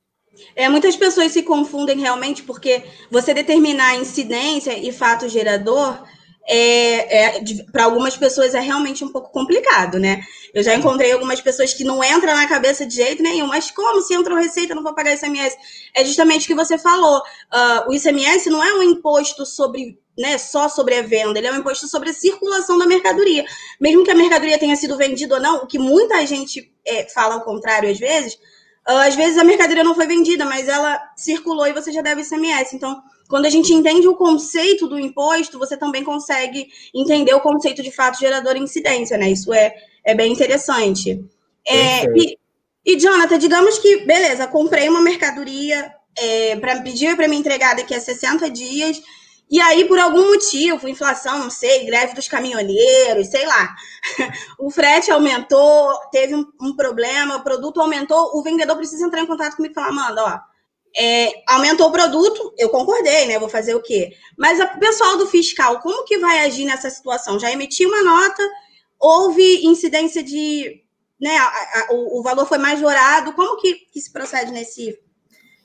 É, 0.55 0.67
muitas 0.69 0.95
pessoas 0.95 1.31
se 1.31 1.43
confundem 1.43 1.99
realmente 1.99 2.43
porque 2.43 2.83
você 3.11 3.33
determinar 3.33 3.95
incidência 3.95 4.77
e 4.77 4.91
fato 4.91 5.29
gerador 5.29 6.03
é, 6.47 7.25
é 7.25 7.43
para 7.71 7.85
algumas 7.85 8.17
pessoas 8.17 8.53
é 8.53 8.59
realmente 8.59 9.03
um 9.03 9.09
pouco 9.09 9.31
complicado, 9.31 9.97
né? 9.97 10.21
Eu 10.53 10.61
já 10.61 10.75
encontrei 10.75 11.11
algumas 11.11 11.41
pessoas 11.41 11.73
que 11.73 11.83
não 11.83 12.03
entra 12.03 12.35
na 12.35 12.47
cabeça 12.47 12.85
de 12.85 12.95
jeito 12.95 13.23
nenhum, 13.23 13.47
mas 13.47 13.71
como 13.71 14.01
se 14.01 14.13
entrou 14.13 14.37
receita, 14.37 14.75
não 14.75 14.83
vou 14.83 14.93
pagar 14.93 15.13
ICMS? 15.13 15.57
É 15.95 16.03
justamente 16.03 16.43
o 16.43 16.47
que 16.47 16.55
você 16.55 16.77
falou. 16.77 17.17
Uh, 17.17 17.89
o 17.89 17.93
ICMS 17.93 18.49
não 18.49 18.63
é 18.63 18.73
um 18.73 18.83
imposto 18.83 19.45
sobre 19.45 19.97
né, 20.17 20.37
só 20.37 20.69
sobre 20.69 20.95
a 20.95 21.01
venda, 21.01 21.39
ele 21.39 21.47
é 21.47 21.51
um 21.51 21.57
imposto 21.57 21.87
sobre 21.87 22.11
a 22.11 22.13
circulação 22.13 22.77
da 22.77 22.85
mercadoria. 22.85 23.43
Mesmo 23.79 24.03
que 24.03 24.11
a 24.11 24.15
mercadoria 24.15 24.59
tenha 24.59 24.75
sido 24.75 24.95
vendida 24.95 25.35
ou 25.35 25.41
não, 25.41 25.63
o 25.63 25.67
que 25.67 25.79
muita 25.79 26.23
gente 26.27 26.71
é, 26.85 27.09
fala 27.09 27.35
ao 27.35 27.41
contrário 27.41 27.89
às 27.89 27.97
vezes, 27.97 28.35
uh, 28.87 29.07
às 29.07 29.15
vezes 29.15 29.37
a 29.37 29.43
mercadoria 29.43 29.83
não 29.83 29.95
foi 29.95 30.05
vendida, 30.05 30.45
mas 30.45 30.67
ela 30.67 31.01
circulou 31.15 31.65
e 31.65 31.73
você 31.73 31.91
já 31.91 32.01
deve 32.01 32.21
ICMS. 32.21 32.75
Então, 32.75 33.01
quando 33.27 33.45
a 33.45 33.49
gente 33.49 33.73
entende 33.73 34.07
o 34.07 34.15
conceito 34.15 34.87
do 34.87 34.99
imposto, 34.99 35.57
você 35.57 35.77
também 35.77 36.03
consegue 36.03 36.67
entender 36.93 37.33
o 37.33 37.41
conceito 37.41 37.81
de 37.81 37.91
fato 37.91 38.19
gerador 38.19 38.55
e 38.55 38.59
incidência, 38.59 39.17
né? 39.17 39.29
Isso 39.29 39.53
é, 39.53 39.73
é 40.05 40.13
bem 40.13 40.31
interessante. 40.31 41.23
É, 41.65 42.05
e, 42.15 42.37
e, 42.85 42.99
Jonathan, 42.99 43.37
digamos 43.39 43.79
que, 43.79 44.05
beleza, 44.05 44.47
comprei 44.47 44.89
uma 44.89 45.01
mercadoria 45.01 45.93
é, 46.17 46.55
para 46.57 46.81
pedir 46.81 47.15
para 47.15 47.27
me 47.27 47.35
entregar 47.35 47.75
daqui 47.75 47.95
a 47.95 47.99
60 47.99 48.49
dias 48.51 49.01
e 49.53 49.61
aí, 49.61 49.85
por 49.85 49.99
algum 49.99 50.29
motivo, 50.29 50.87
inflação, 50.87 51.37
não 51.37 51.49
sei, 51.51 51.85
greve 51.85 52.15
dos 52.15 52.27
caminhoneiros, 52.27 53.27
sei 53.27 53.45
lá, 53.45 53.75
o 54.57 54.71
frete 54.71 55.11
aumentou, 55.11 55.95
teve 56.11 56.33
um, 56.33 56.43
um, 56.59 56.75
problema, 56.75 57.35
o 57.35 57.43
produto 57.43 57.79
aumentou, 57.79 58.31
o 58.33 58.41
vendedor 58.41 58.75
precisa 58.75 59.05
entrar 59.05 59.21
em 59.21 59.27
contato 59.27 59.55
comigo 59.55 59.71
e 59.71 59.75
falar, 59.75 59.89
Amanda, 59.89 60.23
ó, 60.23 60.39
é, 60.95 61.31
aumentou 61.47 61.87
o 61.87 61.91
produto, 61.91 62.53
eu 62.57 62.69
concordei, 62.69 63.27
né? 63.27 63.39
Vou 63.39 63.49
fazer 63.49 63.73
o 63.73 63.81
quê? 63.81 64.15
Mas 64.37 64.59
o 64.59 64.79
pessoal 64.79 65.17
do 65.17 65.27
fiscal, 65.27 65.79
como 65.79 66.05
que 66.05 66.19
vai 66.19 66.45
agir 66.45 66.65
nessa 66.65 66.89
situação? 66.89 67.39
Já 67.39 67.51
emitiu 67.51 67.89
uma 67.89 68.03
nota, 68.03 68.43
houve 68.99 69.65
incidência 69.65 70.23
de. 70.23 70.81
Né, 71.19 71.35
a, 71.37 71.45
a, 71.45 71.87
o, 71.91 72.19
o, 72.19 72.23
valor 72.23 72.45
foi 72.45 72.57
majorado, 72.57 73.33
como 73.33 73.59
que, 73.59 73.75
que 73.91 74.01
se 74.01 74.11
procede 74.11 74.51
nesse, 74.51 74.99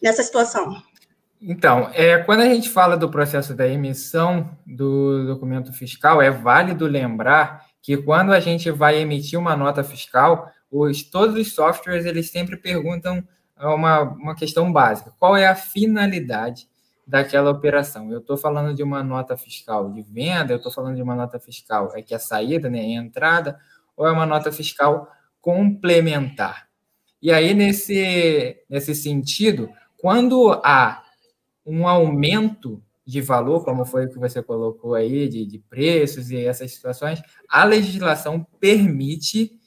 nessa 0.00 0.23
situação? 0.23 0.80
Então, 1.42 1.90
é, 1.94 2.18
quando 2.18 2.40
a 2.40 2.49
gente 2.49 2.68
fala 2.68 2.97
do 2.97 3.11
processo 3.11 3.54
da 3.54 3.66
emissão 3.66 4.56
do 4.64 5.26
documento 5.26 5.73
fiscal, 5.73 6.23
é 6.23 6.30
válido 6.30 6.87
lembrar 6.87 7.66
que 7.82 7.97
quando 7.97 8.32
a 8.32 8.40
gente 8.40 8.70
vai 8.70 8.99
emitir 8.99 9.38
uma 9.38 9.56
nota 9.56 9.82
fiscal, 9.82 10.49
os, 10.70 11.02
todos 11.02 11.35
os 11.35 11.54
softwares 11.54 12.04
eles 12.04 12.30
sempre 12.30 12.56
perguntam 12.56 13.26
uma, 13.60 14.02
uma 14.02 14.34
questão 14.34 14.72
básica: 14.72 15.12
qual 15.18 15.36
é 15.36 15.46
a 15.46 15.54
finalidade 15.54 16.68
daquela 17.06 17.50
operação? 17.50 18.10
Eu 18.12 18.18
estou 18.18 18.36
falando 18.36 18.74
de 18.74 18.82
uma 18.82 19.02
nota 19.02 19.36
fiscal 19.36 19.90
de 19.92 20.02
venda, 20.02 20.52
eu 20.52 20.58
estou 20.58 20.72
falando 20.72 20.96
de 20.96 21.02
uma 21.02 21.14
nota 21.14 21.38
fiscal 21.38 21.92
é 21.94 22.02
que 22.02 22.14
é 22.14 22.16
a 22.16 22.20
saída, 22.20 22.68
né, 22.68 22.80
a 22.80 23.02
entrada, 23.02 23.58
ou 23.96 24.06
é 24.06 24.12
uma 24.12 24.26
nota 24.26 24.52
fiscal 24.52 25.08
complementar? 25.40 26.68
E 27.20 27.32
aí, 27.32 27.52
nesse, 27.52 28.56
nesse 28.68 28.94
sentido, 28.94 29.68
quando 29.96 30.52
há 30.64 31.02
um 31.66 31.86
aumento 31.88 32.82
de 33.04 33.20
valor, 33.20 33.64
como 33.64 33.84
foi 33.84 34.04
o 34.04 34.08
que 34.10 34.18
você 34.18 34.42
colocou 34.42 34.94
aí, 34.94 35.28
de, 35.28 35.44
de 35.46 35.58
preços 35.58 36.30
e 36.30 36.44
essas 36.44 36.72
situações, 36.72 37.20
a 37.48 37.64
legislação 37.64 38.46
permite 38.60 39.58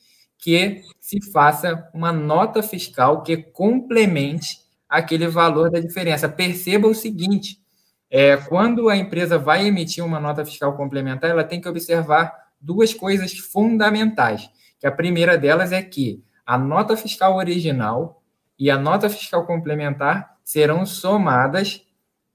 que 0.41 0.81
se 0.99 1.21
faça 1.31 1.87
uma 1.93 2.11
nota 2.11 2.63
fiscal 2.63 3.21
que 3.21 3.37
complemente 3.37 4.57
aquele 4.89 5.27
valor 5.27 5.69
da 5.69 5.79
diferença. 5.79 6.27
Perceba 6.27 6.87
o 6.87 6.95
seguinte: 6.95 7.61
é, 8.09 8.35
quando 8.35 8.89
a 8.89 8.97
empresa 8.97 9.37
vai 9.37 9.67
emitir 9.67 10.03
uma 10.03 10.19
nota 10.19 10.43
fiscal 10.43 10.75
complementar, 10.75 11.29
ela 11.29 11.43
tem 11.43 11.61
que 11.61 11.69
observar 11.69 12.33
duas 12.59 12.93
coisas 12.93 13.37
fundamentais. 13.37 14.49
Que 14.79 14.87
a 14.87 14.91
primeira 14.91 15.37
delas 15.37 15.71
é 15.71 15.81
que 15.81 16.23
a 16.43 16.57
nota 16.57 16.97
fiscal 16.97 17.37
original 17.37 18.23
e 18.57 18.71
a 18.71 18.77
nota 18.77 19.09
fiscal 19.09 19.45
complementar 19.45 20.37
serão 20.43 20.85
somadas 20.85 21.85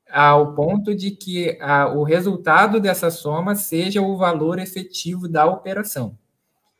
ao 0.08 0.54
ponto 0.54 0.94
de 0.94 1.10
que 1.10 1.58
a, 1.60 1.88
o 1.88 2.04
resultado 2.04 2.80
dessa 2.80 3.10
soma 3.10 3.56
seja 3.56 4.00
o 4.00 4.16
valor 4.16 4.60
efetivo 4.60 5.28
da 5.28 5.44
operação. 5.44 6.16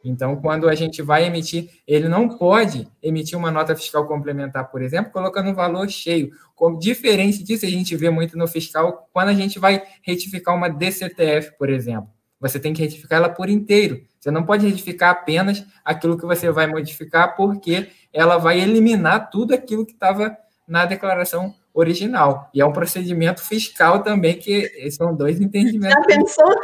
Então, 0.09 0.37
quando 0.37 0.69
a 0.69 0.75
gente 0.75 1.03
vai 1.03 1.25
emitir, 1.25 1.71
ele 1.87 2.09
não 2.09 2.29
pode 2.29 2.89
emitir 3.03 3.37
uma 3.37 3.51
nota 3.51 3.75
fiscal 3.75 4.07
complementar, 4.07 4.71
por 4.71 4.83
exemplo, 4.83 5.11
colocando 5.11 5.51
o 5.51 5.55
valor 5.55 5.89
cheio. 5.89 6.31
Como, 6.55 6.79
diferente 6.79 7.43
disso, 7.43 7.67
a 7.67 7.69
gente 7.69 7.97
vê 7.97 8.09
muito 8.09 8.39
no 8.39 8.47
fiscal, 8.47 9.09
quando 9.13 9.29
a 9.29 9.35
gente 9.35 9.59
vai 9.59 9.83
retificar 10.03 10.55
uma 10.55 10.69
DCTF, 10.69 11.57
por 11.59 11.69
exemplo. 11.69 12.09
Você 12.41 12.61
tem 12.61 12.73
que 12.73 12.83
retificar 12.83 13.19
ela 13.19 13.29
por 13.29 13.49
inteiro. 13.49 14.03
Você 14.21 14.31
não 14.31 14.45
pode 14.45 14.67
retificar 14.67 15.11
apenas 15.11 15.65
aquilo 15.85 16.19
que 16.19 16.27
você 16.27 16.51
vai 16.51 16.67
modificar, 16.67 17.35
porque 17.35 17.89
ela 18.13 18.37
vai 18.37 18.61
eliminar 18.61 19.31
tudo 19.31 19.55
aquilo 19.55 19.87
que 19.87 19.93
estava 19.93 20.37
na 20.69 20.85
declaração 20.85 21.55
original. 21.73 22.51
E 22.55 22.61
é 22.61 22.67
um 22.67 22.73
procedimento 22.73 23.43
fiscal 23.43 24.03
também, 24.03 24.39
que 24.39 24.91
são 24.91 25.15
dois 25.15 25.41
entendimentos. 25.41 25.97
Já 26.11 26.17
pensou? 26.17 26.55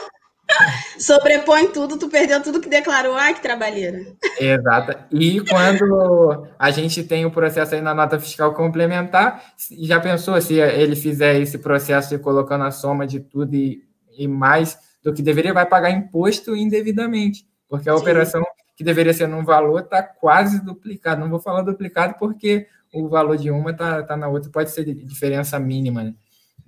Sobrepõe 0.99 1.69
tudo, 1.69 1.99
tu 1.99 2.09
perdeu 2.09 2.43
tudo 2.43 2.61
que 2.61 2.69
declarou. 2.69 3.15
Ai, 3.15 3.35
que 3.35 3.43
trabalheira. 3.43 4.01
Exato. 4.39 4.97
E 5.11 5.41
quando 5.41 6.47
a 6.59 6.71
gente 6.71 7.03
tem 7.05 7.25
o 7.25 7.31
processo 7.31 7.75
aí 7.75 7.81
na 7.81 7.95
nota 7.95 8.19
fiscal 8.19 8.55
complementar, 8.55 9.43
já 9.81 10.01
pensou 10.01 10.41
se 10.41 10.55
ele 10.55 10.97
fizer 10.97 11.41
esse 11.41 11.59
processo 11.59 12.15
e 12.15 12.19
colocando 12.19 12.65
a 12.65 12.71
soma 12.71 13.07
de 13.07 13.21
tudo 13.21 13.55
e, 13.55 13.83
e 14.17 14.29
mais 14.29 14.79
do 15.03 15.13
que 15.13 15.23
deveria, 15.23 15.53
vai 15.53 15.67
pagar 15.67 15.91
imposto 15.91 16.55
indevidamente, 16.55 17.45
porque 17.69 17.91
a 17.91 17.97
Sim. 17.97 18.01
operação 18.01 18.43
que 18.77 18.85
deveria 18.85 19.13
ser 19.13 19.27
num 19.27 19.45
valor 19.45 19.81
está 19.81 20.03
quase 20.03 20.65
duplicado. 20.65 21.21
Não 21.21 21.29
vou 21.29 21.41
falar 21.41 21.63
duplicado 21.63 22.15
porque 22.19 22.67
o 22.93 23.09
valor 23.09 23.37
de 23.37 23.51
uma 23.51 23.71
está 23.71 24.03
tá 24.03 24.17
na 24.17 24.29
outra, 24.29 24.51
pode 24.51 24.71
ser 24.71 24.85
de 24.85 24.95
diferença 24.95 25.59
mínima, 25.59 26.05
né? 26.05 26.15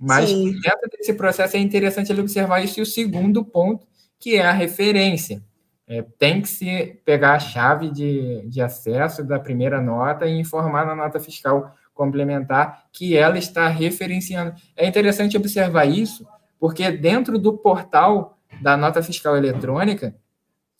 Mas 0.05 0.29
Sim. 0.29 0.51
dentro 0.61 0.89
desse 0.91 1.13
processo 1.13 1.57
é 1.57 1.59
interessante 1.59 2.11
ele 2.11 2.21
observar 2.21 2.63
isso. 2.63 2.79
E 2.79 2.83
o 2.83 2.85
segundo 2.85 3.43
ponto, 3.43 3.87
que 4.19 4.35
é 4.35 4.45
a 4.45 4.51
referência. 4.51 5.43
É, 5.87 6.03
tem 6.17 6.41
que 6.41 6.47
se 6.47 6.99
pegar 7.05 7.33
a 7.33 7.39
chave 7.39 7.91
de, 7.91 8.47
de 8.47 8.59
acesso 8.59 9.23
da 9.23 9.39
primeira 9.39 9.79
nota 9.79 10.25
e 10.25 10.39
informar 10.39 10.85
na 10.85 10.95
nota 10.95 11.19
fiscal 11.19 11.75
complementar 11.93 12.85
que 12.91 13.15
ela 13.15 13.37
está 13.37 13.67
referenciando. 13.67 14.53
É 14.75 14.87
interessante 14.87 15.37
observar 15.37 15.85
isso, 15.85 16.27
porque 16.59 16.91
dentro 16.91 17.37
do 17.37 17.57
portal 17.57 18.37
da 18.61 18.75
nota 18.75 19.01
fiscal 19.03 19.37
eletrônica, 19.37 20.15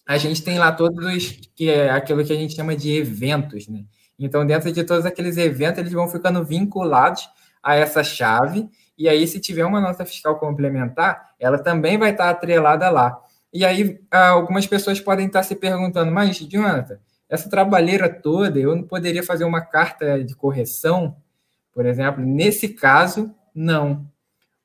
a 0.08 0.17
gente 0.17 0.44
tem 0.44 0.58
lá 0.58 0.72
todos 0.72 1.03
os 1.05 1.32
que 1.55 1.70
é 1.70 1.89
aquilo 1.89 2.24
que 2.24 2.34
a 2.34 2.36
gente 2.36 2.55
chama 2.55 2.75
de 2.75 2.91
eventos, 2.91 3.67
né? 3.67 3.86
Então, 4.17 4.46
dentro 4.46 4.72
de 4.72 4.84
todos 4.84 5.05
aqueles 5.05 5.38
eventos, 5.38 5.79
eles 5.79 5.91
vão 5.91 6.08
ficando 6.08 6.44
vinculados 6.44 7.27
a 7.62 7.75
essa 7.75 8.03
chave. 8.03 8.70
E 8.98 9.10
aí, 9.10 9.28
se 9.28 9.40
tiver 9.40 9.66
uma 9.66 9.82
nota 9.82 10.06
fiscal 10.06 10.40
complementar, 10.40 11.32
ela 11.40 11.58
também 11.60 11.98
vai 11.98 12.12
estar 12.12 12.30
atrelada 12.30 12.90
lá. 12.90 13.20
E 13.54 13.66
aí, 13.66 14.00
algumas 14.12 14.68
pessoas 14.68 15.00
podem 15.00 15.28
estar 15.28 15.44
se 15.44 15.56
perguntando, 15.56 16.12
mas, 16.12 16.38
Jonathan, 16.38 17.00
essa 17.30 17.50
trabalheira 17.50 18.10
toda, 18.10 18.60
eu 18.60 18.75
não 18.75 18.84
poderia 18.84 19.24
fazer 19.24 19.44
uma 19.44 19.62
carta 19.62 20.24
de 20.24 20.36
correção, 20.36 21.16
por 21.74 21.86
exemplo? 21.86 22.24
Nesse 22.24 22.70
caso, 22.70 23.34
não. 23.54 24.06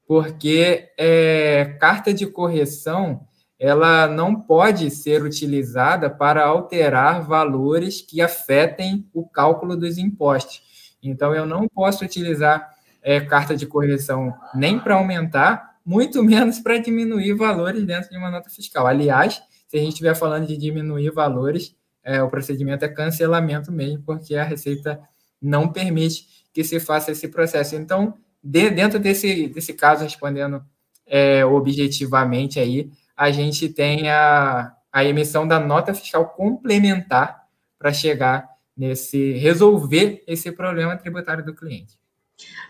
Porque 0.06 0.90
é, 0.98 1.76
carta 1.80 2.12
de 2.12 2.26
correção 2.26 3.26
ela 3.60 4.08
não 4.08 4.34
pode 4.34 4.90
ser 4.90 5.22
utilizada 5.22 6.08
para 6.08 6.46
alterar 6.46 7.22
valores 7.22 8.00
que 8.00 8.22
afetem 8.22 9.06
o 9.12 9.28
cálculo 9.28 9.76
dos 9.76 9.98
impostos. 9.98 10.62
Então, 11.02 11.34
eu 11.34 11.44
não 11.44 11.68
posso 11.68 12.02
utilizar 12.02 12.74
é, 13.02 13.20
carta 13.20 13.56
de 13.56 13.66
correção 13.66 14.34
nem 14.54 14.78
para 14.78 14.94
aumentar, 14.94 15.76
muito 15.84 16.22
menos 16.24 16.58
para 16.58 16.78
diminuir 16.78 17.34
valores 17.34 17.84
dentro 17.84 18.10
de 18.10 18.16
uma 18.16 18.30
nota 18.30 18.50
fiscal. 18.50 18.86
Aliás, 18.86 19.42
se 19.68 19.76
a 19.76 19.80
gente 19.80 19.90
estiver 19.90 20.14
falando 20.14 20.46
de 20.46 20.56
diminuir 20.56 21.10
valores, 21.10 21.74
é, 22.02 22.22
o 22.22 22.28
procedimento 22.28 22.84
é 22.84 22.88
cancelamento 22.88 23.70
mesmo, 23.70 24.02
porque 24.02 24.34
a 24.34 24.44
Receita 24.44 25.00
não 25.40 25.68
permite 25.68 26.26
que 26.52 26.64
se 26.64 26.80
faça 26.80 27.12
esse 27.12 27.28
processo. 27.28 27.76
Então, 27.76 28.14
de, 28.42 28.70
dentro 28.70 28.98
desse, 28.98 29.48
desse 29.48 29.72
caso, 29.74 30.02
respondendo 30.02 30.64
é, 31.06 31.44
objetivamente 31.44 32.58
aí, 32.58 32.90
a 33.16 33.30
gente 33.30 33.68
tem 33.68 34.08
a, 34.08 34.72
a 34.92 35.04
emissão 35.04 35.46
da 35.46 35.60
nota 35.60 35.92
fiscal 35.94 36.30
complementar 36.30 37.46
para 37.78 37.92
chegar 37.92 38.48
nesse 38.76 39.32
resolver 39.34 40.24
esse 40.26 40.50
problema 40.50 40.96
tributário 40.96 41.44
do 41.44 41.54
cliente. 41.54 41.99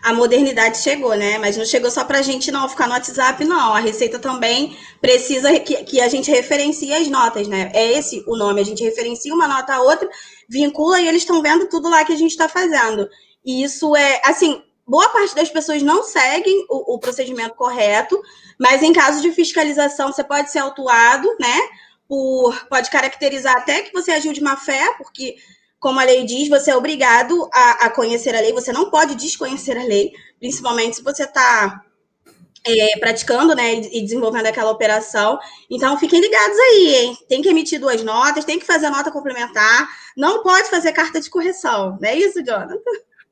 A 0.01 0.13
modernidade 0.13 0.79
chegou, 0.79 1.15
né? 1.15 1.37
Mas 1.37 1.57
não 1.57 1.65
chegou 1.65 1.91
só 1.91 2.03
para 2.03 2.19
a 2.19 2.21
gente 2.21 2.51
não 2.51 2.67
ficar 2.67 2.87
no 2.87 2.93
WhatsApp, 2.93 3.45
não. 3.45 3.73
A 3.73 3.79
Receita 3.79 4.17
também 4.17 4.75
precisa 4.99 5.59
que, 5.59 5.83
que 5.83 6.01
a 6.01 6.07
gente 6.07 6.31
referencie 6.31 6.93
as 6.93 7.07
notas, 7.07 7.47
né? 7.47 7.71
É 7.73 7.97
esse 7.97 8.23
o 8.27 8.35
nome. 8.35 8.61
A 8.61 8.65
gente 8.65 8.83
referencia 8.83 9.33
uma 9.33 9.47
nota 9.47 9.75
a 9.75 9.81
outra, 9.81 10.09
vincula 10.49 10.99
e 10.99 11.07
eles 11.07 11.21
estão 11.21 11.41
vendo 11.41 11.67
tudo 11.69 11.89
lá 11.89 12.03
que 12.03 12.13
a 12.13 12.17
gente 12.17 12.31
está 12.31 12.49
fazendo. 12.49 13.07
E 13.45 13.63
isso 13.63 13.95
é, 13.95 14.21
assim, 14.25 14.61
boa 14.87 15.07
parte 15.09 15.35
das 15.35 15.49
pessoas 15.49 15.81
não 15.81 16.03
seguem 16.03 16.65
o, 16.69 16.95
o 16.95 16.99
procedimento 16.99 17.55
correto, 17.55 18.21
mas 18.59 18.83
em 18.83 18.93
caso 18.93 19.21
de 19.21 19.31
fiscalização, 19.31 20.11
você 20.11 20.23
pode 20.23 20.51
ser 20.51 20.59
autuado, 20.59 21.27
né? 21.39 21.57
Por, 22.07 22.67
pode 22.67 22.89
caracterizar 22.89 23.55
até 23.55 23.83
que 23.83 23.93
você 23.93 24.11
agiu 24.11 24.33
de 24.33 24.41
má 24.41 24.57
fé, 24.57 24.93
porque, 24.97 25.35
como 25.81 25.99
a 25.99 26.03
lei 26.03 26.23
diz, 26.23 26.47
você 26.47 26.69
é 26.69 26.75
obrigado 26.75 27.49
a, 27.51 27.87
a 27.87 27.89
conhecer 27.89 28.35
a 28.35 28.39
lei, 28.39 28.53
você 28.53 28.71
não 28.71 28.91
pode 28.91 29.15
desconhecer 29.15 29.75
a 29.75 29.83
lei, 29.83 30.13
principalmente 30.39 30.97
se 30.97 31.03
você 31.03 31.23
está 31.23 31.83
é, 32.65 32.99
praticando, 32.99 33.55
né, 33.55 33.81
e 33.91 33.99
desenvolvendo 33.99 34.45
aquela 34.45 34.69
operação. 34.69 35.39
Então, 35.71 35.97
fiquem 35.97 36.21
ligados 36.21 36.57
aí, 36.59 36.95
hein? 36.95 37.17
Tem 37.27 37.41
que 37.41 37.49
emitir 37.49 37.79
duas 37.79 38.03
notas, 38.03 38.45
tem 38.45 38.59
que 38.59 38.65
fazer 38.65 38.91
nota 38.91 39.11
complementar, 39.11 39.89
não 40.15 40.43
pode 40.43 40.69
fazer 40.69 40.93
carta 40.93 41.19
de 41.19 41.31
correção, 41.31 41.97
não 41.99 42.07
é 42.07 42.15
isso, 42.15 42.43
Jonathan? 42.45 42.77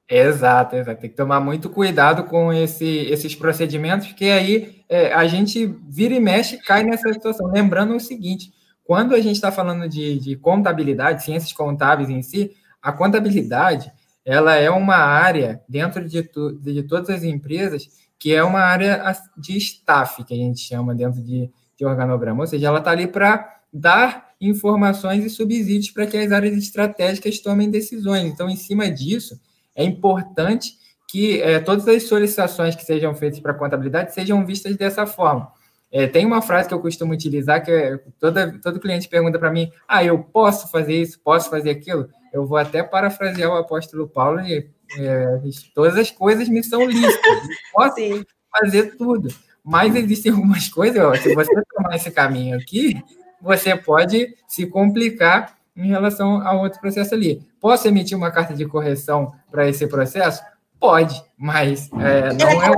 Exato, 0.09 0.75
exato. 0.75 1.01
Tem 1.01 1.09
que 1.11 1.15
tomar 1.15 1.39
muito 1.39 1.69
cuidado 1.69 2.23
com 2.23 2.51
esse, 2.51 3.05
esses 3.11 3.35
procedimentos, 3.35 4.07
porque 4.07 4.25
aí 4.25 4.83
é, 4.89 5.13
a 5.13 5.27
gente 5.27 5.67
vira 5.87 6.15
e 6.15 6.19
mexe 6.19 6.57
cai 6.57 6.83
nessa 6.83 7.13
situação. 7.13 7.45
Lembrando 7.51 7.95
o 7.95 7.99
seguinte: 7.99 8.51
quando 8.89 9.13
a 9.13 9.21
gente 9.21 9.35
está 9.35 9.51
falando 9.51 9.87
de, 9.87 10.17
de 10.17 10.35
contabilidade, 10.35 11.23
ciências 11.23 11.53
contábeis 11.53 12.09
em 12.09 12.23
si, 12.23 12.53
a 12.81 12.91
contabilidade 12.91 13.91
ela 14.25 14.55
é 14.55 14.67
uma 14.71 14.95
área 14.95 15.61
dentro 15.69 16.09
de, 16.09 16.23
tu, 16.23 16.53
de 16.59 16.81
todas 16.81 17.11
as 17.11 17.21
empresas 17.21 17.87
que 18.17 18.33
é 18.33 18.43
uma 18.43 18.61
área 18.61 19.15
de 19.37 19.55
staff, 19.57 20.23
que 20.23 20.33
a 20.33 20.37
gente 20.37 20.61
chama 20.61 20.95
dentro 20.95 21.21
de, 21.21 21.51
de 21.77 21.85
organograma, 21.85 22.41
ou 22.41 22.47
seja, 22.47 22.65
ela 22.65 22.79
está 22.79 22.89
ali 22.89 23.05
para 23.05 23.59
dar 23.71 24.29
informações 24.41 25.23
e 25.23 25.29
subsídios 25.29 25.91
para 25.91 26.07
que 26.07 26.17
as 26.17 26.31
áreas 26.31 26.57
estratégicas 26.57 27.37
tomem 27.37 27.69
decisões. 27.69 28.23
Então, 28.23 28.49
em 28.49 28.55
cima 28.55 28.89
disso, 28.89 29.39
é 29.75 29.83
importante 29.83 30.73
que 31.07 31.39
é, 31.43 31.59
todas 31.59 31.87
as 31.87 32.07
solicitações 32.07 32.75
que 32.75 32.83
sejam 32.83 33.13
feitas 33.13 33.39
para 33.39 33.53
contabilidade 33.53 34.15
sejam 34.15 34.43
vistas 34.43 34.75
dessa 34.75 35.05
forma. 35.05 35.58
É, 35.91 36.05
tem 36.05 36.25
uma 36.25 36.41
frase 36.41 36.67
que 36.67 36.73
eu 36.73 36.79
costumo 36.79 37.13
utilizar 37.13 37.63
que 37.63 37.71
é, 37.71 37.97
toda, 38.19 38.59
todo 38.61 38.79
cliente 38.79 39.09
pergunta 39.09 39.39
para 39.39 39.51
mim: 39.51 39.71
ah, 39.87 40.03
eu 40.03 40.19
posso 40.19 40.69
fazer 40.69 41.01
isso, 41.01 41.19
posso 41.19 41.49
fazer 41.49 41.71
aquilo? 41.71 42.07
Eu 42.31 42.45
vou 42.45 42.57
até 42.57 42.83
parafrasear 42.83 43.49
o 43.49 43.57
apóstolo 43.57 44.07
Paulo 44.07 44.39
e 44.41 44.69
é, 44.97 45.39
todas 45.73 45.97
as 45.97 46.11
coisas 46.11 46.47
me 46.47 46.63
são 46.63 46.85
lícitas. 46.85 47.39
Posso 47.73 47.95
Sim. 47.95 48.23
fazer 48.51 48.97
tudo. 48.97 49.29
Mas 49.63 49.95
existem 49.95 50.31
algumas 50.31 50.67
coisas, 50.67 51.03
ó, 51.03 51.13
se 51.15 51.33
você 51.33 51.51
tomar 51.75 51.95
esse 51.95 52.09
caminho 52.11 52.57
aqui, 52.57 53.01
você 53.41 53.75
pode 53.75 54.35
se 54.47 54.65
complicar 54.65 55.57
em 55.75 55.87
relação 55.87 56.41
a 56.41 56.53
outro 56.53 56.79
processo 56.79 57.13
ali. 57.13 57.41
Posso 57.59 57.87
emitir 57.87 58.17
uma 58.17 58.31
carta 58.31 58.53
de 58.53 58.65
correção 58.65 59.31
para 59.51 59.67
esse 59.67 59.85
processo? 59.87 60.41
Pode, 60.79 61.21
mas 61.37 61.89
é, 61.99 62.33
não, 62.33 62.63
é 62.63 62.71
o 62.71 62.75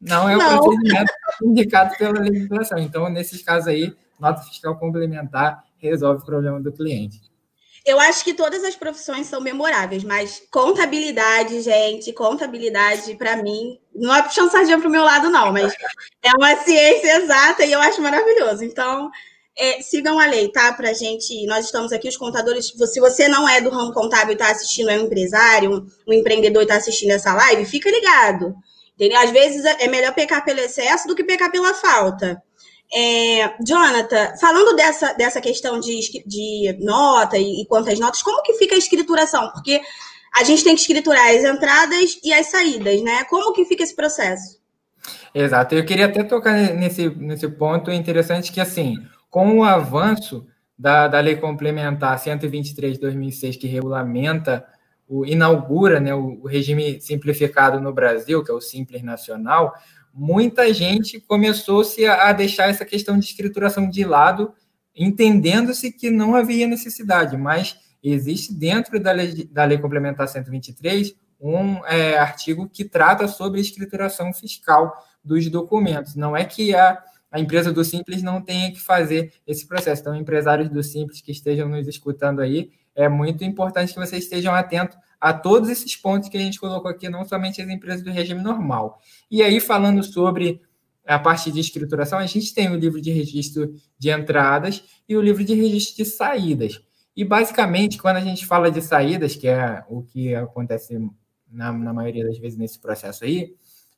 não 0.00 0.28
é 0.28 0.36
o 0.36 0.38
não. 0.38 0.58
procedimento 0.58 1.12
indicado 1.42 1.96
pela 1.96 2.20
legislação. 2.20 2.78
Então, 2.78 3.08
nesses 3.10 3.42
casos 3.42 3.68
aí, 3.68 3.94
nota 4.18 4.42
fiscal 4.42 4.78
complementar 4.78 5.64
resolve 5.78 6.22
o 6.22 6.26
problema 6.26 6.60
do 6.60 6.72
cliente. 6.72 7.20
Eu 7.84 7.98
acho 7.98 8.22
que 8.22 8.34
todas 8.34 8.62
as 8.62 8.76
profissões 8.76 9.26
são 9.26 9.40
memoráveis, 9.40 10.04
mas 10.04 10.42
contabilidade, 10.50 11.62
gente, 11.62 12.12
contabilidade, 12.12 13.14
para 13.14 13.42
mim, 13.42 13.78
não 13.94 14.14
é 14.14 14.22
puxando 14.22 14.50
sardinha 14.50 14.78
para 14.78 14.88
o 14.88 14.90
meu 14.90 15.02
lado, 15.02 15.30
não, 15.30 15.50
mas 15.50 15.72
é 16.22 16.30
uma 16.36 16.56
ciência 16.56 17.16
exata 17.16 17.64
e 17.64 17.72
eu 17.72 17.80
acho 17.80 18.02
maravilhoso. 18.02 18.62
Então, 18.64 19.10
é, 19.56 19.80
sigam 19.82 20.18
a 20.18 20.26
lei, 20.26 20.48
tá? 20.48 20.72
Pra 20.72 20.92
gente. 20.92 21.46
Nós 21.46 21.66
estamos 21.66 21.92
aqui, 21.92 22.08
os 22.08 22.16
contadores. 22.16 22.66
Se 22.68 23.00
você 23.00 23.28
não 23.28 23.48
é 23.48 23.60
do 23.60 23.70
ramo 23.70 23.92
contábil 23.92 24.30
e 24.30 24.32
está 24.32 24.50
assistindo, 24.50 24.90
é 24.90 24.98
um 24.98 25.04
empresário, 25.04 25.70
um, 25.70 25.86
um 26.06 26.12
empreendedor 26.12 26.62
e 26.62 26.64
está 26.64 26.76
assistindo 26.76 27.10
essa 27.10 27.34
live, 27.34 27.64
fica 27.64 27.90
ligado. 27.90 28.54
Entendeu? 29.00 29.18
Às 29.18 29.30
vezes 29.30 29.64
é 29.64 29.88
melhor 29.88 30.12
pecar 30.12 30.44
pelo 30.44 30.60
excesso 30.60 31.08
do 31.08 31.14
que 31.14 31.24
pecar 31.24 31.50
pela 31.50 31.72
falta. 31.72 32.42
É, 32.92 33.54
Jonathan, 33.64 34.34
falando 34.38 34.76
dessa, 34.76 35.14
dessa 35.14 35.40
questão 35.40 35.80
de, 35.80 36.00
de 36.26 36.76
nota 36.80 37.38
e, 37.38 37.62
e 37.62 37.66
quantas 37.66 37.98
notas, 37.98 38.22
como 38.22 38.42
que 38.42 38.58
fica 38.58 38.74
a 38.74 38.78
escrituração? 38.78 39.50
Porque 39.52 39.80
a 40.36 40.44
gente 40.44 40.62
tem 40.62 40.74
que 40.74 40.82
escriturar 40.82 41.28
as 41.28 41.42
entradas 41.42 42.18
e 42.22 42.30
as 42.30 42.50
saídas, 42.50 43.00
né? 43.00 43.24
Como 43.24 43.54
que 43.54 43.64
fica 43.64 43.82
esse 43.82 43.96
processo? 43.96 44.60
Exato, 45.34 45.74
eu 45.74 45.86
queria 45.86 46.04
até 46.04 46.22
tocar 46.22 46.52
nesse, 46.52 47.08
nesse 47.08 47.48
ponto 47.48 47.90
interessante 47.90 48.52
que, 48.52 48.60
assim, 48.60 48.96
com 49.30 49.60
o 49.60 49.64
avanço 49.64 50.46
da, 50.78 51.08
da 51.08 51.20
Lei 51.20 51.36
Complementar 51.36 52.18
123 52.18 52.94
de 52.94 53.00
2006, 53.00 53.56
que 53.56 53.66
regulamenta, 53.66 54.66
o, 55.10 55.26
inaugura 55.26 55.98
né, 55.98 56.14
o, 56.14 56.40
o 56.40 56.46
regime 56.46 57.00
simplificado 57.00 57.80
no 57.80 57.92
Brasil, 57.92 58.44
que 58.44 58.50
é 58.50 58.54
o 58.54 58.60
Simples 58.60 59.02
Nacional, 59.02 59.74
muita 60.14 60.72
gente 60.72 61.20
começou-se 61.20 62.06
a 62.06 62.32
deixar 62.32 62.68
essa 62.68 62.84
questão 62.84 63.18
de 63.18 63.24
escrituração 63.24 63.90
de 63.90 64.04
lado, 64.04 64.54
entendendo-se 64.94 65.90
que 65.92 66.10
não 66.10 66.36
havia 66.36 66.66
necessidade, 66.66 67.36
mas 67.36 67.76
existe 68.00 68.54
dentro 68.54 69.00
da 69.00 69.10
lei, 69.10 69.48
da 69.50 69.64
lei 69.64 69.78
complementar 69.78 70.28
123 70.28 71.14
um 71.40 71.84
é, 71.86 72.18
artigo 72.18 72.68
que 72.68 72.84
trata 72.84 73.26
sobre 73.26 73.60
escrituração 73.60 74.32
fiscal 74.32 74.92
dos 75.24 75.48
documentos. 75.48 76.14
Não 76.14 76.36
é 76.36 76.44
que 76.44 76.74
a, 76.74 77.02
a 77.32 77.40
empresa 77.40 77.72
do 77.72 77.82
Simples 77.82 78.22
não 78.22 78.42
tenha 78.42 78.70
que 78.70 78.80
fazer 78.80 79.32
esse 79.46 79.66
processo. 79.66 80.02
Então, 80.02 80.14
empresários 80.14 80.68
do 80.68 80.82
Simples 80.82 81.20
que 81.20 81.32
estejam 81.32 81.68
nos 81.68 81.88
escutando 81.88 82.40
aí, 82.40 82.70
é 83.00 83.08
muito 83.08 83.42
importante 83.44 83.94
que 83.94 83.98
vocês 83.98 84.24
estejam 84.24 84.54
atentos 84.54 84.96
a 85.18 85.32
todos 85.32 85.68
esses 85.68 85.96
pontos 85.96 86.28
que 86.28 86.36
a 86.36 86.40
gente 86.40 86.60
colocou 86.60 86.90
aqui, 86.90 87.08
não 87.08 87.24
somente 87.24 87.60
as 87.60 87.68
empresas 87.68 88.02
do 88.02 88.10
regime 88.10 88.42
normal. 88.42 89.00
E 89.30 89.42
aí, 89.42 89.58
falando 89.58 90.02
sobre 90.02 90.60
a 91.06 91.18
parte 91.18 91.50
de 91.50 91.60
escrituração, 91.60 92.18
a 92.18 92.26
gente 92.26 92.54
tem 92.54 92.70
o 92.70 92.76
livro 92.76 93.00
de 93.00 93.10
registro 93.10 93.72
de 93.98 94.10
entradas 94.10 94.84
e 95.08 95.16
o 95.16 95.20
livro 95.20 95.42
de 95.42 95.54
registro 95.54 96.04
de 96.04 96.10
saídas. 96.10 96.80
E, 97.16 97.24
basicamente, 97.24 97.98
quando 97.98 98.16
a 98.16 98.20
gente 98.20 98.46
fala 98.46 98.70
de 98.70 98.82
saídas, 98.82 99.34
que 99.34 99.48
é 99.48 99.82
o 99.88 100.02
que 100.02 100.34
acontece 100.34 100.98
na, 101.50 101.72
na 101.72 101.92
maioria 101.92 102.24
das 102.24 102.38
vezes 102.38 102.58
nesse 102.58 102.78
processo 102.78 103.24
aí, 103.24 103.54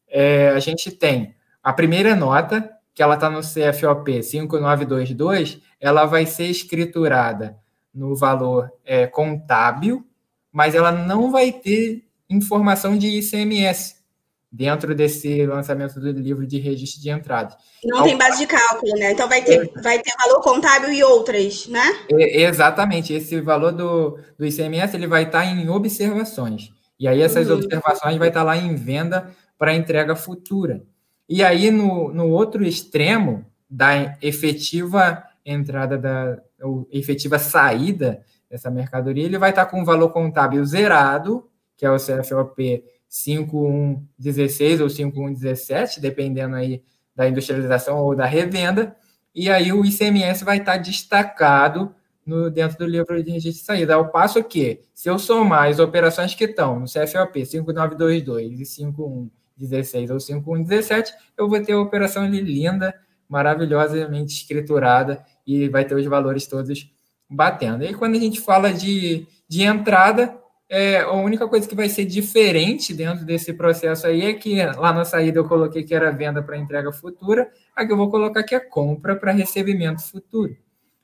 é, 0.09 0.51
a 0.51 0.61
gente 0.61 0.91
tem 0.93 1.35
a 1.63 1.73
primeira 1.73 2.15
nota, 2.15 2.71
que 2.95 3.03
ela 3.03 3.15
está 3.15 3.29
no 3.29 3.41
CFOP 3.41 4.23
5922, 4.23 5.61
ela 5.81 6.05
vai 6.05 6.25
ser 6.25 6.47
escriturada 6.47 7.57
no 7.95 8.17
valor 8.17 8.71
é, 8.85 9.07
contábil, 9.07 10.07
mas 10.51 10.75
ela 10.75 10.93
não 10.93 11.31
vai 11.31 11.53
ter 11.53 12.05
informação 12.29 12.97
de 12.97 13.09
ICMS 13.19 14.03
dentro 14.51 14.95
desse 14.95 15.47
lançamento 15.47 15.99
do 15.99 16.11
livro 16.11 16.47
de 16.47 16.59
registro 16.59 17.01
de 17.01 17.09
entrada. 17.09 17.57
Não 17.85 18.01
Ao... 18.01 18.05
tem 18.05 18.19
base 18.19 18.39
de 18.39 18.47
cálculo, 18.47 18.93
né? 18.99 19.13
Então 19.13 19.29
vai 19.29 19.43
ter, 19.43 19.73
vai 19.83 19.99
ter 19.99 20.13
valor 20.27 20.43
contábil 20.43 20.93
e 20.93 21.03
outras, 21.03 21.67
né? 21.67 21.85
É, 22.13 22.43
exatamente. 22.43 23.15
Esse 23.15 23.41
valor 23.41 23.73
do, 23.73 24.19
do 24.39 24.45
ICMS 24.45 24.95
ele 24.95 25.07
vai 25.07 25.23
estar 25.25 25.45
em 25.47 25.69
observações. 25.71 26.71
E 27.01 27.09
aí 27.09 27.23
essas 27.23 27.49
uhum. 27.49 27.57
observações 27.57 28.19
vai 28.19 28.29
estar 28.29 28.43
lá 28.43 28.57
em 28.57 28.75
venda 28.75 29.31
para 29.59 29.75
entrega 29.75 30.15
futura. 30.15 30.83
E 31.29 31.43
aí, 31.43 31.71
no, 31.71 32.13
no 32.13 32.29
outro 32.29 32.63
extremo 32.63 33.47
da 33.69 34.19
efetiva 34.21 35.25
entrada 35.45 35.97
da 35.97 36.39
ou 36.63 36.89
efetiva 36.91 37.39
saída 37.39 38.23
dessa 38.49 38.71
mercadoria, 38.71 39.25
ele 39.25 39.39
vai 39.39 39.51
estar 39.51 39.67
com 39.67 39.83
o 39.83 39.85
valor 39.85 40.11
contábil 40.11 40.65
zerado, 40.65 41.49
que 41.77 41.87
é 41.87 41.91
o 41.91 41.97
CFOP 41.97 42.85
5116 43.09 44.81
ou 44.81 44.89
5117, 44.89 46.01
dependendo 46.01 46.57
aí 46.57 46.83
da 47.15 47.29
industrialização 47.29 47.99
ou 47.99 48.15
da 48.15 48.25
revenda, 48.25 48.97
e 49.35 49.51
aí 49.51 49.73
o 49.73 49.85
ICMS 49.85 50.45
vai 50.45 50.59
estar 50.59 50.77
destacado 50.77 51.95
no, 52.25 52.51
dentro 52.51 52.79
do 52.79 52.87
livro 52.87 53.23
de 53.23 53.31
registro 53.31 53.61
de 53.61 53.67
saída. 53.67 53.95
Ao 53.95 54.09
passo 54.11 54.43
que, 54.43 54.81
se 54.95 55.09
eu 55.09 55.19
somar 55.19 55.69
as 55.69 55.79
operações 55.79 56.35
que 56.35 56.45
estão 56.45 56.81
no 56.81 56.87
CFOP 56.87 57.45
5922 57.45 58.61
e 58.61 58.67
5116 58.67 60.11
ou 60.11 60.21
5117, 60.21 61.13
eu 61.37 61.49
vou 61.49 61.61
ter 61.61 61.73
a 61.73 61.81
operação 61.81 62.25
ali 62.25 62.41
linda, 62.41 62.95
maravilhosamente 63.33 64.35
escriturada 64.35 65.25
e 65.47 65.67
vai 65.71 65.87
ter 65.87 65.95
os 65.95 66.05
valores 66.05 66.47
todos 66.47 66.93
batendo. 67.29 67.83
E 67.83 67.95
quando 67.95 68.15
a 68.15 68.21
gente 68.21 68.39
fala 68.39 68.71
de, 68.71 69.27
de 69.49 69.63
entrada, 69.63 70.39
é, 70.69 71.01
a 71.01 71.13
única 71.13 71.49
coisa 71.49 71.67
que 71.67 71.75
vai 71.75 71.89
ser 71.89 72.05
diferente 72.05 72.93
dentro 72.93 73.25
desse 73.25 73.55
processo 73.55 74.07
aí 74.07 74.27
é 74.27 74.35
que 74.35 74.63
lá 74.63 74.93
na 74.93 75.07
saída 75.07 75.39
eu 75.39 75.49
coloquei 75.49 75.83
que 75.83 75.95
era 75.95 76.13
venda 76.13 76.43
para 76.43 76.59
entrega 76.59 76.93
futura, 76.93 77.51
aqui 77.75 77.91
eu 77.91 77.97
vou 77.97 78.11
colocar 78.11 78.43
que 78.43 78.55
é 78.55 78.61
compra 78.61 79.17
para 79.17 79.33
recebimento 79.33 80.03
futuro. 80.03 80.55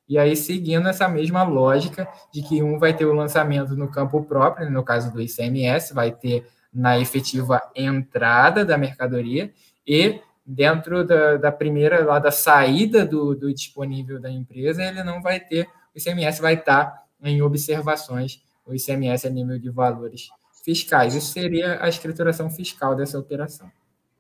E 0.07 0.19
aí, 0.19 0.37
seguindo 0.37 0.87
essa 0.87 1.09
mesma 1.09 1.45
lógica 1.45 2.07
de 2.31 2.43
que 2.43 2.63
um 2.63 2.79
vai 2.79 2.95
ter 2.95 3.07
o 3.07 3.15
lançamento 3.15 3.75
no 3.75 3.89
campo 3.89 4.23
próprio, 4.23 4.71
no 4.71 4.83
caso 4.83 5.11
do 5.11 5.21
ICMS, 5.23 5.95
vai 5.95 6.11
ter 6.13 6.47
na 6.73 6.99
efetiva 6.99 7.59
entrada 7.75 8.67
da 8.67 8.77
mercadoria, 8.77 9.51
e 9.87 10.21
dentro 10.51 11.05
da, 11.05 11.37
da 11.37 11.53
primeira, 11.53 12.03
lá 12.03 12.19
da 12.19 12.31
saída 12.31 13.05
do, 13.05 13.35
do 13.35 13.53
disponível 13.53 14.19
da 14.19 14.31
empresa, 14.31 14.83
ele 14.83 15.05
não 15.05 15.21
vai 15.21 15.39
ter, 15.39 15.69
o 15.95 15.99
ICMS 15.99 16.41
vai 16.41 16.55
estar 16.55 17.05
em 17.23 17.43
observações, 17.43 18.43
o 18.65 18.75
ICMS 18.75 19.27
é 19.27 19.31
nível 19.31 19.59
de 19.59 19.69
valores 19.69 20.31
fiscais. 20.65 21.15
Isso 21.15 21.33
seria 21.33 21.83
a 21.83 21.89
escrituração 21.89 22.49
fiscal 22.49 22.97
dessa 22.97 23.19
operação. 23.19 23.71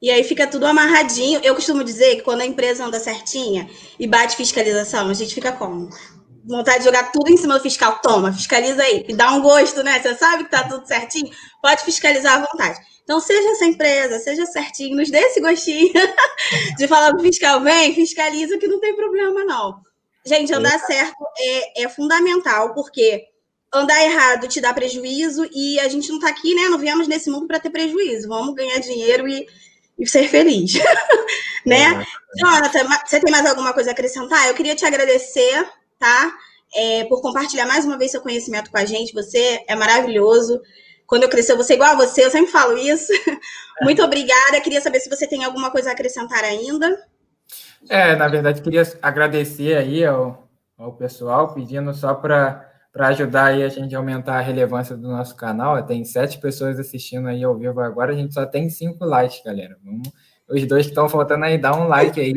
E 0.02 0.10
aí 0.10 0.22
fica 0.22 0.46
tudo 0.46 0.66
amarradinho. 0.66 1.40
Eu 1.42 1.54
costumo 1.54 1.82
dizer 1.82 2.16
que 2.16 2.22
quando 2.22 2.42
a 2.42 2.46
empresa 2.46 2.84
anda 2.84 3.00
certinha 3.00 3.68
e 3.98 4.06
bate 4.06 4.36
fiscalização, 4.36 5.08
a 5.08 5.14
gente 5.14 5.34
fica 5.34 5.50
como? 5.52 5.88
Vontade 6.48 6.78
de 6.78 6.84
jogar 6.84 7.12
tudo 7.12 7.30
em 7.30 7.36
cima 7.36 7.54
do 7.54 7.62
fiscal. 7.62 7.98
Toma, 8.00 8.32
fiscaliza 8.32 8.82
aí. 8.82 9.04
E 9.08 9.14
dá 9.14 9.32
um 9.32 9.42
gosto, 9.42 9.82
né? 9.82 10.00
Você 10.00 10.14
sabe 10.14 10.44
que 10.44 10.50
tá 10.50 10.66
tudo 10.66 10.86
certinho, 10.86 11.30
pode 11.62 11.84
fiscalizar 11.84 12.36
à 12.36 12.46
vontade. 12.46 12.80
Então, 13.04 13.20
seja 13.20 13.50
essa 13.50 13.64
empresa, 13.64 14.18
seja 14.18 14.46
certinho, 14.46 14.96
nos 14.96 15.10
dê 15.10 15.18
esse 15.18 15.40
gostinho 15.40 15.92
de 16.76 16.88
falar 16.88 17.12
pro 17.12 17.22
fiscal, 17.22 17.60
vem, 17.62 17.94
fiscaliza 17.94 18.58
que 18.58 18.68
não 18.68 18.80
tem 18.80 18.94
problema, 18.94 19.44
não. 19.44 19.80
Gente, 20.26 20.52
andar 20.52 20.78
certo 20.80 21.16
é, 21.38 21.84
é 21.84 21.88
fundamental, 21.88 22.74
porque 22.74 23.24
andar 23.72 24.02
errado 24.04 24.48
te 24.48 24.60
dá 24.60 24.74
prejuízo 24.74 25.48
e 25.52 25.78
a 25.80 25.88
gente 25.88 26.10
não 26.10 26.18
tá 26.18 26.28
aqui, 26.28 26.54
né? 26.54 26.68
Não 26.68 26.78
viemos 26.78 27.08
nesse 27.08 27.30
mundo 27.30 27.46
para 27.46 27.60
ter 27.60 27.70
prejuízo. 27.70 28.28
Vamos 28.28 28.54
ganhar 28.54 28.78
dinheiro 28.78 29.28
e 29.28 29.46
e 29.98 30.06
ser 30.06 30.28
feliz, 30.28 30.74
né? 31.66 32.04
Jonathan, 32.36 32.86
você 33.04 33.20
tem 33.20 33.32
mais 33.32 33.44
alguma 33.44 33.72
coisa 33.72 33.90
a 33.90 33.92
acrescentar? 33.92 34.46
Eu 34.46 34.54
queria 34.54 34.76
te 34.76 34.84
agradecer, 34.84 35.68
tá? 35.98 36.32
É, 36.74 37.04
por 37.04 37.22
compartilhar 37.22 37.66
mais 37.66 37.84
uma 37.84 37.98
vez 37.98 38.10
seu 38.10 38.20
conhecimento 38.20 38.70
com 38.70 38.78
a 38.78 38.84
gente. 38.84 39.14
Você 39.14 39.64
é 39.66 39.74
maravilhoso. 39.74 40.60
Quando 41.06 41.22
eu 41.22 41.28
crescer, 41.28 41.52
eu 41.52 41.56
vou 41.56 41.64
ser 41.64 41.74
igual 41.74 41.92
a 41.92 41.96
você, 41.96 42.24
eu 42.24 42.30
sempre 42.30 42.52
falo 42.52 42.76
isso. 42.76 43.12
É. 43.12 43.84
Muito 43.84 44.02
obrigada. 44.02 44.60
Queria 44.60 44.80
saber 44.80 45.00
se 45.00 45.08
você 45.08 45.26
tem 45.26 45.44
alguma 45.44 45.70
coisa 45.70 45.90
a 45.90 45.92
acrescentar 45.92 46.44
ainda. 46.44 47.06
É, 47.88 48.14
na 48.16 48.28
verdade, 48.28 48.60
queria 48.60 48.82
agradecer 49.00 49.76
aí 49.76 50.04
ao, 50.04 50.48
ao 50.76 50.92
pessoal, 50.92 51.54
pedindo 51.54 51.92
só 51.94 52.14
para 52.14 52.66
para 52.90 53.08
ajudar 53.08 53.44
aí 53.46 53.62
a 53.62 53.68
gente 53.68 53.94
a 53.94 53.98
aumentar 53.98 54.38
a 54.38 54.40
relevância 54.40 54.96
do 54.96 55.06
nosso 55.06 55.36
canal. 55.36 55.80
Tem 55.86 56.04
sete 56.04 56.38
pessoas 56.40 56.80
assistindo 56.80 57.28
aí 57.28 57.44
ao 57.44 57.56
vivo 57.56 57.80
agora, 57.80 58.12
a 58.12 58.16
gente 58.16 58.34
só 58.34 58.44
tem 58.44 58.68
cinco 58.68 59.04
likes, 59.04 59.40
galera. 59.44 59.76
Vamos, 59.84 60.08
os 60.48 60.66
dois 60.66 60.86
que 60.86 60.90
estão 60.90 61.08
faltando 61.08 61.44
aí, 61.44 61.58
dá 61.58 61.76
um 61.76 61.86
like 61.86 62.20
aí 62.20 62.32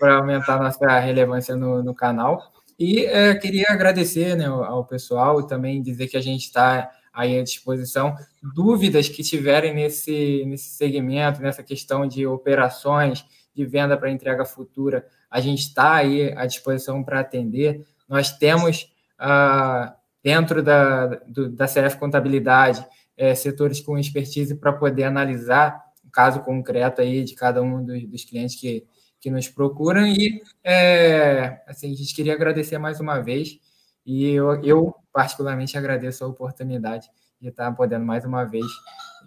para 0.00 0.16
aumentar 0.16 0.56
a 0.56 0.64
nossa 0.64 0.98
relevância 0.98 1.54
no, 1.54 1.82
no 1.82 1.94
canal. 1.94 2.42
E 2.80 3.04
é, 3.04 3.34
queria 3.34 3.66
agradecer 3.68 4.34
né, 4.34 4.46
ao 4.46 4.86
pessoal 4.86 5.38
e 5.38 5.46
também 5.46 5.82
dizer 5.82 6.08
que 6.08 6.16
a 6.16 6.20
gente 6.22 6.46
está 6.46 6.90
aí 7.12 7.38
à 7.38 7.42
disposição. 7.42 8.16
Dúvidas 8.54 9.06
que 9.06 9.22
tiverem 9.22 9.74
nesse, 9.74 10.46
nesse 10.46 10.70
segmento, 10.70 11.42
nessa 11.42 11.62
questão 11.62 12.08
de 12.08 12.26
operações, 12.26 13.22
de 13.54 13.66
venda 13.66 13.98
para 13.98 14.10
entrega 14.10 14.46
futura, 14.46 15.06
a 15.30 15.42
gente 15.42 15.60
está 15.60 15.92
aí 15.96 16.32
à 16.32 16.46
disposição 16.46 17.04
para 17.04 17.20
atender. 17.20 17.84
Nós 18.08 18.30
temos 18.30 18.90
uh, 19.20 19.92
dentro 20.24 20.62
da, 20.62 21.06
do, 21.28 21.50
da 21.50 21.66
CF 21.66 21.98
Contabilidade, 21.98 22.82
é, 23.14 23.34
setores 23.34 23.82
com 23.82 23.98
expertise 23.98 24.54
para 24.54 24.72
poder 24.72 25.04
analisar 25.04 25.84
o 26.02 26.10
caso 26.10 26.40
concreto 26.40 27.02
aí 27.02 27.24
de 27.24 27.34
cada 27.34 27.60
um 27.60 27.84
dos, 27.84 28.06
dos 28.06 28.24
clientes 28.24 28.58
que, 28.58 28.86
que 29.20 29.30
nos 29.30 29.48
procuram. 29.48 30.06
E 30.06 30.42
é, 30.64 31.60
assim, 31.66 31.92
a 31.92 31.96
gente 31.96 32.14
queria 32.14 32.34
agradecer 32.34 32.78
mais 32.78 33.00
uma 33.00 33.20
vez. 33.20 33.58
E 34.04 34.30
eu, 34.30 34.62
eu, 34.64 34.94
particularmente, 35.12 35.76
agradeço 35.76 36.24
a 36.24 36.28
oportunidade 36.28 37.08
de 37.40 37.48
estar 37.48 37.70
podendo 37.72 38.04
mais 38.04 38.24
uma 38.24 38.44
vez 38.44 38.66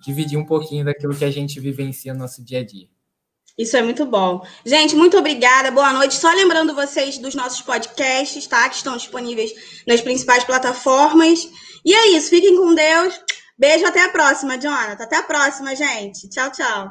dividir 0.04 0.38
um 0.38 0.46
pouquinho 0.46 0.84
daquilo 0.84 1.16
que 1.16 1.26
a 1.26 1.32
gente 1.32 1.60
vivencia 1.60 2.14
no 2.14 2.20
nosso 2.20 2.44
dia 2.44 2.60
a 2.60 2.66
dia. 2.66 2.88
Isso 3.58 3.78
é 3.78 3.84
muito 3.84 4.06
bom. 4.06 4.44
Gente, 4.66 4.96
muito 4.96 5.16
obrigada, 5.16 5.70
boa 5.70 5.94
noite. 5.94 6.16
Só 6.16 6.32
lembrando 6.34 6.74
vocês 6.74 7.20
dos 7.20 7.36
nossos 7.36 7.62
podcasts, 7.62 8.48
tá? 8.48 8.68
Que 8.68 8.76
estão 8.76 8.98
disponíveis 8.98 9.54
nas 9.88 10.02
principais 10.02 10.44
plataformas. 10.44 11.48
E 11.86 11.94
é 11.94 12.08
isso, 12.18 12.30
fiquem 12.30 12.58
com 12.58 12.74
Deus. 12.74 13.20
Beijo, 13.58 13.86
até 13.86 14.04
a 14.04 14.10
próxima, 14.10 14.58
Jonathan. 14.58 15.04
Até 15.04 15.18
a 15.18 15.24
próxima, 15.24 15.76
gente. 15.76 16.28
Tchau, 16.30 16.52
tchau. 16.52 16.90